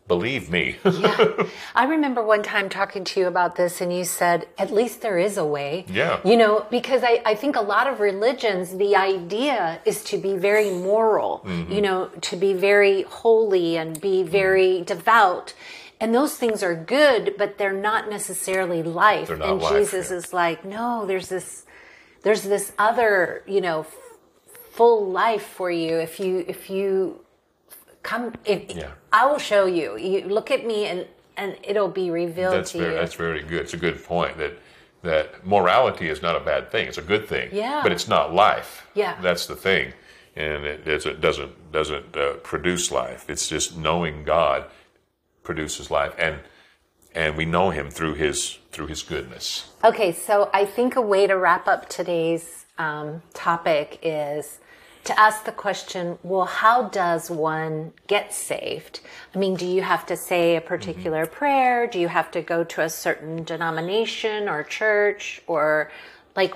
believe 0.07 0.49
me. 0.49 0.75
yeah. 0.83 1.43
I 1.75 1.85
remember 1.85 2.21
one 2.21 2.43
time 2.43 2.67
talking 2.67 3.03
to 3.05 3.19
you 3.21 3.27
about 3.27 3.55
this, 3.55 3.79
and 3.79 3.95
you 3.95 4.03
said, 4.03 4.47
at 4.57 4.69
least 4.71 5.01
there 5.01 5.17
is 5.17 5.37
a 5.37 5.45
way. 5.45 5.85
Yeah. 5.87 6.19
You 6.25 6.35
know, 6.35 6.65
because 6.69 7.01
I, 7.03 7.21
I 7.25 7.35
think 7.35 7.55
a 7.55 7.61
lot 7.61 7.87
of 7.87 7.99
religions, 8.01 8.75
the 8.75 8.95
idea 8.97 9.79
is 9.85 10.03
to 10.05 10.17
be 10.17 10.35
very 10.35 10.71
moral, 10.71 11.41
Mm-hmm. 11.45 11.71
you 11.71 11.81
know, 11.81 12.07
to 12.21 12.35
be 12.35 12.53
very 12.53 13.03
holy 13.03 13.77
and 13.77 14.01
be 14.01 14.23
very 14.23 14.81
devout. 14.81 15.53
And 15.99 16.15
those 16.15 16.35
things 16.35 16.63
are 16.63 16.75
good, 16.75 17.35
but 17.37 17.57
they're 17.57 17.73
not 17.73 18.09
necessarily 18.09 18.81
life. 18.83 19.27
They're 19.27 19.37
not 19.37 19.49
and 19.49 19.61
life, 19.61 19.73
Jesus 19.77 20.09
yeah. 20.09 20.17
is 20.17 20.33
like, 20.33 20.63
no, 20.63 21.05
there's 21.05 21.27
this, 21.27 21.65
there's 22.23 22.43
this 22.43 22.71
other, 22.77 23.43
you 23.47 23.59
know, 23.59 23.85
full 24.71 25.09
life 25.09 25.43
for 25.43 25.69
you 25.69 25.97
if 25.97 26.19
you, 26.19 26.45
if 26.47 26.69
you 26.69 27.19
come, 28.01 28.33
if, 28.45 28.73
Yeah. 28.73 28.91
I 29.11 29.25
will 29.25 29.39
show 29.39 29.65
you. 29.65 29.97
You 29.97 30.27
look 30.29 30.51
at 30.51 30.65
me 30.65 30.85
and 30.85 31.05
and 31.39 31.55
it'll 31.63 31.87
be 31.87 32.11
revealed 32.11 32.53
that's 32.53 32.73
to 32.73 32.79
very, 32.79 32.93
you. 32.93 32.99
that's 32.99 33.15
very 33.15 33.41
good. 33.41 33.61
It's 33.61 33.73
a 33.73 33.77
good 33.77 34.03
point 34.03 34.37
that 34.37 34.59
that 35.03 35.45
morality 35.47 36.09
is 36.09 36.21
not 36.21 36.35
a 36.35 36.41
bad 36.41 36.69
thing. 36.69 36.87
It's 36.87 36.97
a 36.97 37.01
good 37.01 37.27
thing. 37.29 37.49
Yeah. 37.53 37.79
But 37.81 37.93
it's 37.93 38.09
not 38.09 38.33
life. 38.33 38.85
Yeah. 38.93 39.19
That's 39.21 39.47
the 39.47 39.55
thing, 39.55 39.93
and 40.35 40.65
it, 40.65 40.85
it 40.85 41.21
doesn't 41.21 41.71
doesn't 41.71 42.17
uh, 42.17 42.33
produce 42.43 42.91
life. 42.91 43.29
It's 43.29 43.47
just 43.47 43.77
knowing 43.77 44.25
God 44.25 44.65
produces 45.43 45.89
life, 45.91 46.13
and 46.17 46.39
and 47.15 47.35
we 47.35 47.45
know 47.45 47.69
Him 47.71 47.89
through 47.89 48.15
His 48.15 48.59
through 48.71 48.87
His 48.87 49.03
goodness. 49.03 49.71
Okay, 49.83 50.11
so 50.11 50.49
I 50.53 50.65
think 50.65 50.95
a 50.95 51.01
way 51.01 51.27
to 51.27 51.33
wrap 51.35 51.67
up 51.67 51.89
today's 51.89 52.65
um, 52.77 53.21
topic 53.33 53.99
is 54.03 54.59
to 55.05 55.19
ask 55.19 55.45
the 55.45 55.51
question 55.51 56.17
well, 56.23 56.45
how 56.45 56.83
does 56.89 57.31
one 57.31 57.93
get 58.07 58.33
saved? 58.33 58.99
I 59.33 59.39
mean, 59.39 59.55
do 59.55 59.65
you 59.65 59.81
have 59.81 60.05
to 60.07 60.15
say 60.17 60.55
a 60.55 60.61
particular 60.61 61.25
Mm-hmm. 61.25 61.33
prayer? 61.35 61.87
Do 61.87 61.99
you 61.99 62.07
have 62.09 62.29
to 62.31 62.41
go 62.41 62.63
to 62.65 62.81
a 62.81 62.89
certain 62.89 63.43
denomination 63.43 64.47
or 64.47 64.63
church? 64.63 65.41
Or, 65.47 65.91
like, 66.35 66.53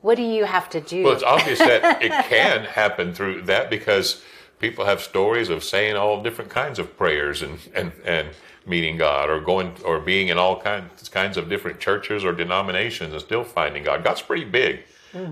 what 0.00 0.16
do 0.16 0.22
you 0.22 0.44
have 0.44 0.68
to 0.70 0.80
do? 0.80 1.04
Well, 1.04 1.12
it's 1.14 1.22
obvious 1.22 1.58
that 1.58 2.02
it 2.02 2.10
can 2.28 2.64
happen 2.64 3.12
through 3.14 3.42
that 3.42 3.70
because 3.70 4.22
people 4.58 4.84
have 4.84 5.00
stories 5.00 5.48
of 5.48 5.62
saying 5.64 5.96
all 5.96 6.22
different 6.22 6.50
kinds 6.50 6.78
of 6.78 6.96
prayers 6.96 7.42
and, 7.42 7.58
and, 7.74 7.92
and 8.04 8.28
meeting 8.66 8.96
God 8.96 9.30
or 9.30 9.40
going 9.40 9.74
or 9.84 9.98
being 9.98 10.28
in 10.28 10.38
all 10.38 10.60
kinds 10.60 11.08
kinds 11.08 11.36
of 11.36 11.48
different 11.48 11.80
churches 11.80 12.24
or 12.24 12.32
denominations 12.32 13.12
and 13.12 13.22
still 13.22 13.44
finding 13.44 13.82
God. 13.82 14.04
God's 14.04 14.22
pretty 14.22 14.44
big. 14.44 14.80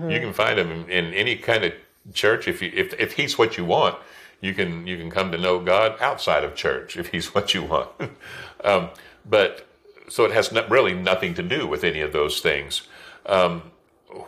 You 0.09 0.19
can 0.19 0.33
find 0.33 0.59
him 0.59 0.71
in, 0.71 0.89
in 0.89 1.13
any 1.13 1.35
kind 1.35 1.63
of 1.63 1.73
church 2.13 2.47
if 2.47 2.61
you 2.61 2.71
if, 2.73 2.93
if 2.99 3.13
he's 3.13 3.37
what 3.37 3.57
you 3.57 3.65
want. 3.65 3.95
You 4.41 4.53
can 4.53 4.87
you 4.87 4.97
can 4.97 5.09
come 5.09 5.31
to 5.31 5.37
know 5.37 5.59
God 5.59 5.99
outside 6.01 6.43
of 6.43 6.55
church 6.55 6.97
if 6.97 7.09
he's 7.09 7.27
what 7.35 7.53
you 7.53 7.63
want. 7.63 7.89
um, 8.63 8.89
but 9.25 9.67
so 10.09 10.23
it 10.25 10.31
has 10.31 10.51
not, 10.51 10.69
really 10.69 10.93
nothing 10.93 11.33
to 11.35 11.43
do 11.43 11.67
with 11.67 11.83
any 11.83 12.01
of 12.01 12.13
those 12.13 12.39
things. 12.39 12.87
Um, 13.25 13.63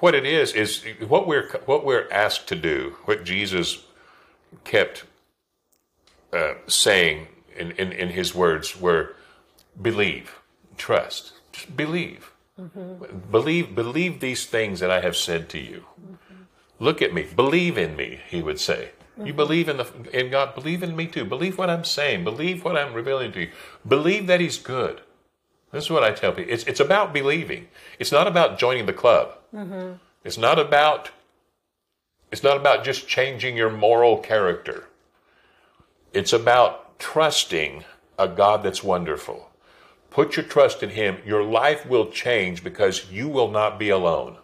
what 0.02 0.14
it 0.14 0.26
is 0.26 0.54
is 0.54 0.84
what 1.08 1.26
we're 1.26 1.50
what 1.66 1.86
we're 1.86 2.10
asked 2.12 2.48
to 2.50 2.56
do. 2.56 2.98
What 3.06 3.24
Jesus 3.24 3.84
kept 4.64 5.06
uh, 6.34 6.54
saying 6.68 7.28
in, 7.56 7.72
in, 7.72 7.92
in 7.92 8.10
his 8.10 8.34
words 8.34 8.80
were 8.80 9.16
believe, 9.82 10.40
trust, 10.78 11.34
just 11.52 11.76
believe. 11.76 12.32
Mm-hmm. 12.60 13.32
Believe 13.32 13.74
believe 13.74 14.20
these 14.20 14.46
things 14.46 14.80
that 14.82 14.92
I 14.92 15.00
have 15.00 15.16
said 15.16 15.50
to 15.50 15.60
you. 15.60 15.86
Mm-hmm. 16.02 16.44
Look 16.80 17.02
at 17.02 17.14
me, 17.14 17.24
believe 17.24 17.78
in 17.78 17.96
me, 17.96 18.20
he 18.28 18.42
would 18.42 18.60
say. 18.60 18.92
Mm-hmm. 19.14 19.28
You 19.28 19.34
believe 19.34 19.70
in 19.70 19.78
the 19.78 19.88
in 20.12 20.30
God, 20.30 20.56
believe 20.56 20.84
in 20.84 20.96
me 20.96 21.08
too. 21.08 21.26
Believe 21.26 21.58
what 21.58 21.70
I'm 21.70 21.86
saying, 21.86 22.24
believe 22.24 22.66
what 22.66 22.78
I'm 22.78 22.94
revealing 22.94 23.32
to 23.34 23.42
you. 23.42 23.52
Believe 23.88 24.28
that 24.28 24.42
he's 24.42 24.58
good. 24.58 25.02
This 25.72 25.86
is 25.86 25.90
what 25.90 26.04
I 26.04 26.12
tell 26.12 26.32
people. 26.32 26.52
It's 26.52 26.66
it's 26.66 26.80
about 26.80 27.14
believing. 27.14 27.68
It's 27.98 28.12
not 28.12 28.28
about 28.28 28.58
joining 28.58 28.86
the 28.86 28.94
club. 28.94 29.36
Mm-hmm. 29.54 29.94
It's 30.24 30.38
not 30.38 30.60
about 30.60 31.12
it's 32.32 32.44
not 32.44 32.58
about 32.58 32.84
just 32.84 33.08
changing 33.08 33.58
your 33.58 33.70
moral 33.70 34.18
character. 34.18 34.86
It's 36.14 36.34
about 36.34 37.00
trusting 37.00 37.84
a 38.18 38.28
God 38.28 38.64
that's 38.64 38.84
wonderful. 38.84 39.50
Put 40.12 40.36
your 40.36 40.46
trust 40.46 40.84
in 40.84 40.90
Him. 40.90 41.18
Your 41.26 41.44
life 41.44 41.86
will 41.86 42.10
change 42.10 42.64
because 42.64 43.12
you 43.12 43.28
will 43.28 43.50
not 43.50 43.80
be 43.80 43.90
alone. 43.90 44.38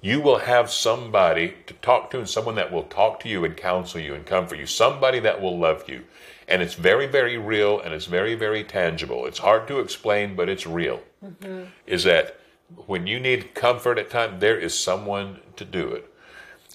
You 0.00 0.20
will 0.20 0.38
have 0.38 0.70
somebody 0.70 1.54
to 1.66 1.74
talk 1.74 2.10
to 2.10 2.18
and 2.18 2.28
someone 2.28 2.54
that 2.54 2.72
will 2.72 2.84
talk 2.84 3.20
to 3.20 3.28
you 3.28 3.44
and 3.44 3.56
counsel 3.56 4.00
you 4.00 4.14
and 4.14 4.24
comfort 4.24 4.58
you. 4.58 4.66
Somebody 4.66 5.20
that 5.20 5.42
will 5.42 5.58
love 5.58 5.88
you. 5.88 6.04
And 6.48 6.62
it's 6.62 6.74
very, 6.74 7.06
very 7.06 7.36
real 7.36 7.80
and 7.80 7.92
it's 7.92 8.06
very, 8.06 8.34
very 8.34 8.64
tangible. 8.64 9.26
It's 9.26 9.38
hard 9.38 9.68
to 9.68 9.78
explain, 9.78 10.34
but 10.34 10.48
it's 10.48 10.66
real. 10.66 11.02
Mm-hmm. 11.24 11.64
Is 11.86 12.04
that 12.04 12.40
when 12.86 13.06
you 13.06 13.20
need 13.20 13.54
comfort 13.54 13.98
at 13.98 14.10
times, 14.10 14.40
there 14.40 14.58
is 14.58 14.78
someone 14.78 15.40
to 15.56 15.64
do 15.64 15.88
it. 15.90 16.09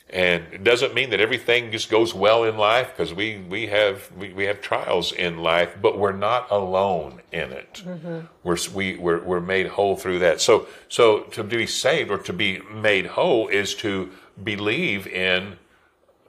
And 0.10 0.44
it 0.52 0.64
doesn't 0.64 0.94
mean 0.94 1.10
that 1.10 1.20
everything 1.20 1.72
just 1.72 1.90
goes 1.90 2.14
well 2.14 2.44
in 2.44 2.58
life 2.58 2.92
because 2.96 3.14
we, 3.14 3.40
we 3.50 3.68
have 3.68 4.12
we, 4.16 4.32
we 4.34 4.44
have 4.46 4.62
trials 4.62 5.12
in 5.12 5.40
life, 5.40 5.76
but 5.82 5.98
we're 5.98 6.12
not 6.12 6.52
alone 6.52 7.22
in 7.32 7.52
it. 7.52 7.82
Mm-hmm. 7.84 8.20
We're, 8.44 8.58
we, 8.74 8.98
we're, 8.98 9.24
we're 9.24 9.40
made 9.42 9.68
whole 9.68 9.96
through 9.96 10.20
that. 10.20 10.42
So 10.42 10.68
so 10.90 11.22
to 11.32 11.44
be 11.44 11.66
saved 11.66 12.12
or 12.12 12.20
to 12.20 12.34
be 12.34 12.60
made 12.72 13.08
whole 13.08 13.48
is 13.48 13.74
to 13.76 14.12
believe 14.42 15.08
in 15.08 15.58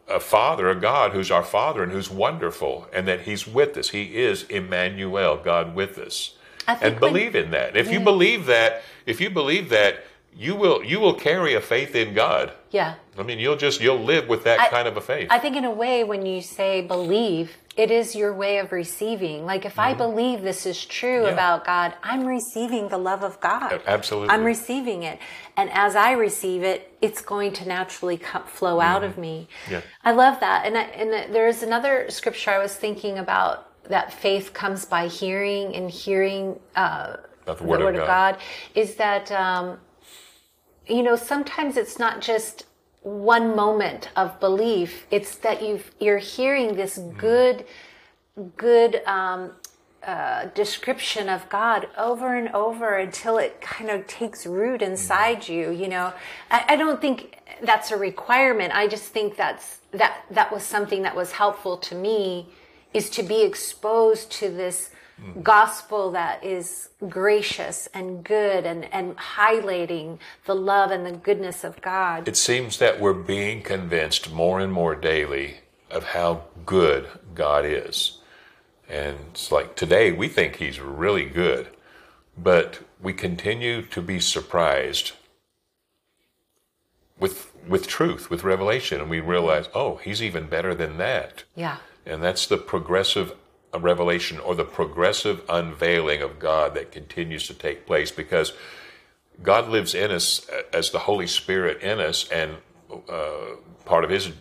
a 0.08 0.20
Father, 0.20 0.70
a 0.70 0.74
God 0.74 1.12
who's 1.12 1.30
our 1.30 1.42
Father 1.42 1.82
and 1.82 1.92
who's 1.92 2.10
wonderful, 2.10 2.88
and 2.92 3.06
that 3.08 3.22
He's 3.22 3.46
with 3.46 3.76
us. 3.76 3.90
He 3.90 4.16
is 4.16 4.44
Emmanuel, 4.44 5.36
God 5.36 5.74
with 5.74 5.98
us. 5.98 6.34
And 6.68 6.98
believe 6.98 7.34
when, 7.34 7.44
in 7.44 7.50
that. 7.52 7.76
If 7.76 7.86
yeah. 7.86 7.94
you 7.94 8.00
believe 8.00 8.46
that, 8.46 8.82
if 9.04 9.20
you 9.20 9.30
believe 9.30 9.68
that, 9.68 10.04
you 10.36 10.54
will 10.54 10.84
you 10.84 11.00
will 11.00 11.14
carry 11.14 11.54
a 11.54 11.60
faith 11.60 11.94
in 11.94 12.14
God. 12.14 12.52
Yeah. 12.76 12.94
I 13.18 13.22
mean, 13.22 13.38
you'll 13.38 13.56
just 13.56 13.80
you'll 13.80 14.04
live 14.04 14.28
with 14.28 14.44
that 14.44 14.60
I, 14.60 14.68
kind 14.68 14.86
of 14.86 14.98
a 14.98 15.00
faith. 15.00 15.28
I 15.30 15.38
think 15.38 15.56
in 15.56 15.64
a 15.64 15.70
way 15.70 16.04
when 16.04 16.26
you 16.26 16.42
say 16.42 16.82
believe, 16.82 17.56
it 17.74 17.90
is 17.90 18.14
your 18.14 18.34
way 18.34 18.58
of 18.58 18.70
receiving. 18.70 19.46
Like 19.46 19.64
if 19.64 19.72
mm-hmm. 19.72 19.80
I 19.80 19.94
believe 19.94 20.42
this 20.42 20.66
is 20.66 20.84
true 20.84 21.24
yeah. 21.24 21.32
about 21.32 21.64
God, 21.64 21.94
I'm 22.02 22.26
receiving 22.26 22.88
the 22.88 22.98
love 22.98 23.22
of 23.22 23.40
God. 23.40 23.80
Absolutely. 23.86 24.28
I'm 24.28 24.44
receiving 24.44 25.04
it. 25.04 25.18
And 25.56 25.70
as 25.72 25.96
I 25.96 26.12
receive 26.12 26.62
it, 26.62 26.94
it's 27.00 27.22
going 27.22 27.54
to 27.54 27.66
naturally 27.66 28.18
come, 28.18 28.44
flow 28.44 28.76
mm-hmm. 28.76 28.88
out 28.88 29.04
of 29.04 29.16
me. 29.16 29.48
Yeah. 29.70 29.80
I 30.04 30.12
love 30.12 30.38
that. 30.40 30.66
And 30.66 30.76
I, 30.76 30.82
and 30.82 31.34
there 31.34 31.48
is 31.48 31.62
another 31.62 32.10
scripture 32.10 32.50
I 32.50 32.58
was 32.58 32.74
thinking 32.74 33.16
about 33.18 33.72
that 33.84 34.12
faith 34.12 34.52
comes 34.52 34.84
by 34.84 35.06
hearing 35.08 35.74
and 35.74 35.90
hearing 35.90 36.60
uh, 36.74 37.16
the 37.46 37.52
word, 37.52 37.80
the 37.80 37.84
word 37.84 37.94
of, 37.94 38.06
God. 38.06 38.34
of, 38.34 38.40
God. 38.40 38.44
is 38.74 38.96
that 38.96 39.32
um, 39.32 39.78
you 40.88 41.02
know, 41.02 41.16
sometimes 41.16 41.76
it's 41.76 41.98
not 41.98 42.20
just 42.20 42.65
one 43.07 43.55
moment 43.55 44.09
of 44.16 44.40
belief. 44.40 45.07
It's 45.12 45.37
that 45.37 45.62
you've, 45.62 45.92
you're 46.01 46.19
hearing 46.19 46.75
this 46.75 46.99
mm-hmm. 46.99 47.16
good, 47.19 47.64
good 48.57 49.01
um, 49.07 49.53
uh, 50.05 50.47
description 50.47 51.29
of 51.29 51.49
God 51.49 51.87
over 51.97 52.35
and 52.35 52.49
over 52.49 52.97
until 52.97 53.38
it 53.38 53.61
kind 53.61 53.90
of 53.90 54.09
takes 54.09 54.45
root 54.45 54.83
inside 54.83 55.42
mm-hmm. 55.42 55.53
you. 55.53 55.71
You 55.71 55.88
know, 55.88 56.12
I, 56.51 56.64
I 56.71 56.77
don't 56.77 57.01
think 57.01 57.38
that's 57.62 57.92
a 57.92 57.97
requirement. 57.97 58.75
I 58.75 58.88
just 58.88 59.05
think 59.05 59.37
that's 59.37 59.79
that 59.92 60.25
that 60.33 60.53
was 60.53 60.64
something 60.64 61.03
that 61.03 61.14
was 61.14 61.31
helpful 61.31 61.77
to 61.77 61.95
me 61.95 62.49
is 62.92 63.09
to 63.11 63.23
be 63.23 63.42
exposed 63.42 64.33
to 64.33 64.49
this 64.49 64.90
gospel 65.42 66.11
that 66.12 66.44
is 66.44 66.90
gracious 67.09 67.88
and 67.94 68.22
good 68.22 68.66
and, 68.66 68.92
and 68.92 69.16
highlighting 69.16 70.18
the 70.44 70.55
love 70.55 70.90
and 70.90 71.07
the 71.07 71.12
goodness 71.12 71.64
of 71.64 71.81
God. 71.81 72.29
It 72.29 72.37
seems 72.37 72.79
that 72.79 73.00
we're 73.00 73.14
being 73.14 73.62
convinced 73.62 74.31
more 74.33 74.61
and 74.61 74.72
more 74.72 74.94
daily 74.94 75.59
of 75.90 76.05
how 76.05 76.44
good 76.64 77.07
God 77.35 77.64
is. 77.64 78.18
And 78.88 79.16
it's 79.31 79.50
like 79.50 79.74
today 79.74 80.12
we 80.12 80.29
think 80.29 80.57
He's 80.57 80.81
really 80.81 81.24
good, 81.24 81.68
but 82.37 82.81
we 83.00 83.12
continue 83.12 83.83
to 83.83 84.02
be 84.02 84.20
surprised 84.20 85.12
with 87.18 87.52
with 87.66 87.88
truth, 87.88 88.31
with 88.31 88.44
revelation, 88.44 89.00
and 89.00 89.11
we 89.11 89.18
realize, 89.18 89.68
oh, 89.74 89.96
He's 89.96 90.22
even 90.22 90.46
better 90.46 90.74
than 90.74 90.98
that. 90.98 91.42
Yeah. 91.57 91.79
And 92.05 92.22
that's 92.22 92.46
the 92.46 92.59
progressive 92.59 93.33
revelation 93.74 94.38
or 94.38 94.55
the 94.55 94.64
progressive 94.64 95.42
unveiling 95.48 96.22
of 96.22 96.38
God 96.38 96.74
that 96.74 96.92
continues 96.92 97.46
to 97.48 97.55
take 97.55 97.87
place 97.87 98.11
because 98.11 98.52
God 99.42 99.68
lives 99.68 99.94
in 99.94 100.11
us 100.11 100.46
as 100.72 100.90
the 100.90 101.00
Holy 101.00 101.26
Spirit 101.26 101.83
in 101.83 102.00
us, 102.00 102.29
and 102.31 102.57
uh, 103.09 103.57
part 103.85 104.05
of 104.05 104.11
His 104.11 104.33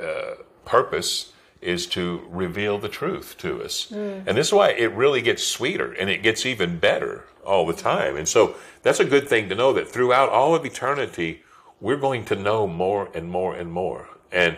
uh, 0.00 0.34
purpose 0.64 1.32
is 1.60 1.86
to 1.86 2.26
reveal 2.30 2.78
the 2.78 2.88
truth 2.88 3.36
to 3.38 3.62
us. 3.62 3.90
Mm. 3.90 4.24
And 4.26 4.36
this 4.38 4.48
is 4.48 4.52
why 4.52 4.70
it 4.70 4.92
really 4.92 5.20
gets 5.20 5.42
sweeter 5.42 5.92
and 5.92 6.08
it 6.08 6.22
gets 6.22 6.46
even 6.46 6.78
better 6.78 7.24
all 7.44 7.66
the 7.66 7.74
time. 7.74 8.16
And 8.16 8.26
so 8.26 8.56
that's 8.82 9.00
a 9.00 9.04
good 9.04 9.28
thing 9.28 9.48
to 9.50 9.54
know 9.54 9.72
that 9.74 9.88
throughout 9.88 10.30
all 10.30 10.54
of 10.54 10.64
eternity, 10.64 11.42
we're 11.80 11.96
going 11.96 12.24
to 12.26 12.36
know 12.36 12.66
more 12.66 13.10
and 13.14 13.30
more 13.30 13.54
and 13.54 13.72
more. 13.72 14.08
And 14.32 14.56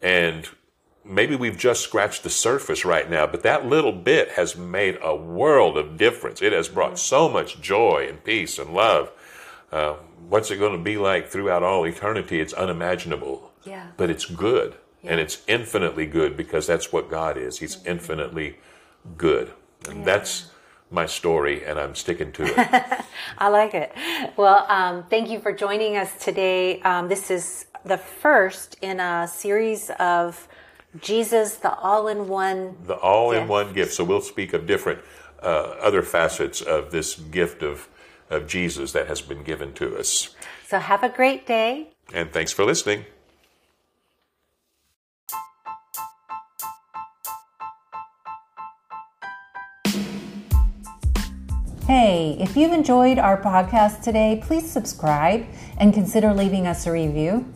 and 0.00 0.48
maybe 1.04 1.36
we've 1.36 1.58
just 1.58 1.82
scratched 1.82 2.22
the 2.22 2.30
surface 2.30 2.84
right 2.84 3.08
now, 3.10 3.26
but 3.26 3.42
that 3.42 3.66
little 3.66 3.92
bit 3.92 4.32
has 4.32 4.56
made 4.56 4.98
a 5.02 5.14
world 5.14 5.76
of 5.76 5.96
difference. 5.96 6.42
It 6.42 6.52
has 6.52 6.68
brought 6.68 6.98
so 6.98 7.28
much 7.28 7.60
joy 7.60 8.06
and 8.08 8.22
peace 8.22 8.58
and 8.58 8.72
love. 8.72 9.10
Uh, 9.70 9.94
what's 10.28 10.50
it 10.50 10.58
going 10.58 10.76
to 10.76 10.82
be 10.82 10.96
like 10.96 11.28
throughout 11.28 11.62
all 11.62 11.86
eternity? 11.86 12.40
It's 12.40 12.52
unimaginable. 12.52 13.50
Yeah. 13.64 13.88
But 13.96 14.10
it's 14.10 14.26
good. 14.26 14.76
Yeah. 15.02 15.12
And 15.12 15.20
it's 15.20 15.42
infinitely 15.48 16.06
good 16.06 16.36
because 16.36 16.66
that's 16.66 16.92
what 16.92 17.10
God 17.10 17.36
is. 17.36 17.58
He's 17.58 17.76
mm-hmm. 17.76 17.88
infinitely 17.88 18.58
good. 19.16 19.52
And 19.88 20.00
yeah. 20.00 20.04
that's 20.04 20.50
my 20.90 21.06
story, 21.06 21.64
and 21.64 21.78
I'm 21.78 21.94
sticking 21.94 22.32
to 22.32 22.44
it. 22.44 23.04
I 23.38 23.48
like 23.48 23.72
it. 23.74 23.92
Well, 24.36 24.66
um, 24.68 25.04
thank 25.08 25.30
you 25.30 25.40
for 25.40 25.50
joining 25.50 25.96
us 25.96 26.22
today. 26.22 26.82
Um, 26.82 27.08
this 27.08 27.30
is 27.30 27.66
the 27.84 27.96
first 27.96 28.76
in 28.82 29.00
a 29.00 29.26
series 29.26 29.90
of 29.98 30.46
Jesus, 31.00 31.56
the 31.56 31.74
all 31.74 32.08
in 32.08 32.28
one. 32.28 32.76
The 32.86 32.96
all 32.96 33.32
in 33.32 33.48
one 33.48 33.72
gift. 33.72 33.94
So 33.94 34.04
we'll 34.04 34.20
speak 34.20 34.52
of 34.52 34.66
different 34.66 35.00
uh, 35.42 35.74
other 35.80 36.02
facets 36.02 36.60
of 36.60 36.90
this 36.90 37.14
gift 37.14 37.62
of, 37.62 37.88
of 38.30 38.46
Jesus 38.46 38.92
that 38.92 39.08
has 39.08 39.20
been 39.20 39.42
given 39.42 39.72
to 39.74 39.96
us. 39.96 40.34
So 40.66 40.78
have 40.78 41.02
a 41.02 41.08
great 41.08 41.46
day. 41.46 41.88
And 42.12 42.30
thanks 42.30 42.52
for 42.52 42.64
listening. 42.64 43.06
Hey, 51.86 52.36
if 52.40 52.56
you've 52.56 52.72
enjoyed 52.72 53.18
our 53.18 53.40
podcast 53.40 54.02
today, 54.02 54.40
please 54.42 54.70
subscribe 54.70 55.46
and 55.78 55.92
consider 55.92 56.32
leaving 56.32 56.66
us 56.66 56.86
a 56.86 56.92
review. 56.92 57.52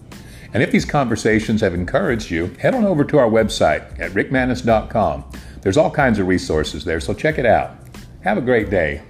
And 0.56 0.62
if 0.62 0.70
these 0.70 0.86
conversations 0.86 1.60
have 1.60 1.74
encouraged 1.74 2.30
you, 2.30 2.46
head 2.58 2.74
on 2.74 2.86
over 2.86 3.04
to 3.04 3.18
our 3.18 3.28
website 3.28 4.00
at 4.00 4.12
rickmanis.com. 4.12 5.30
There's 5.60 5.76
all 5.76 5.90
kinds 5.90 6.18
of 6.18 6.28
resources 6.28 6.82
there, 6.82 6.98
so 6.98 7.12
check 7.12 7.36
it 7.36 7.44
out. 7.44 7.76
Have 8.22 8.38
a 8.38 8.40
great 8.40 8.70
day. 8.70 9.02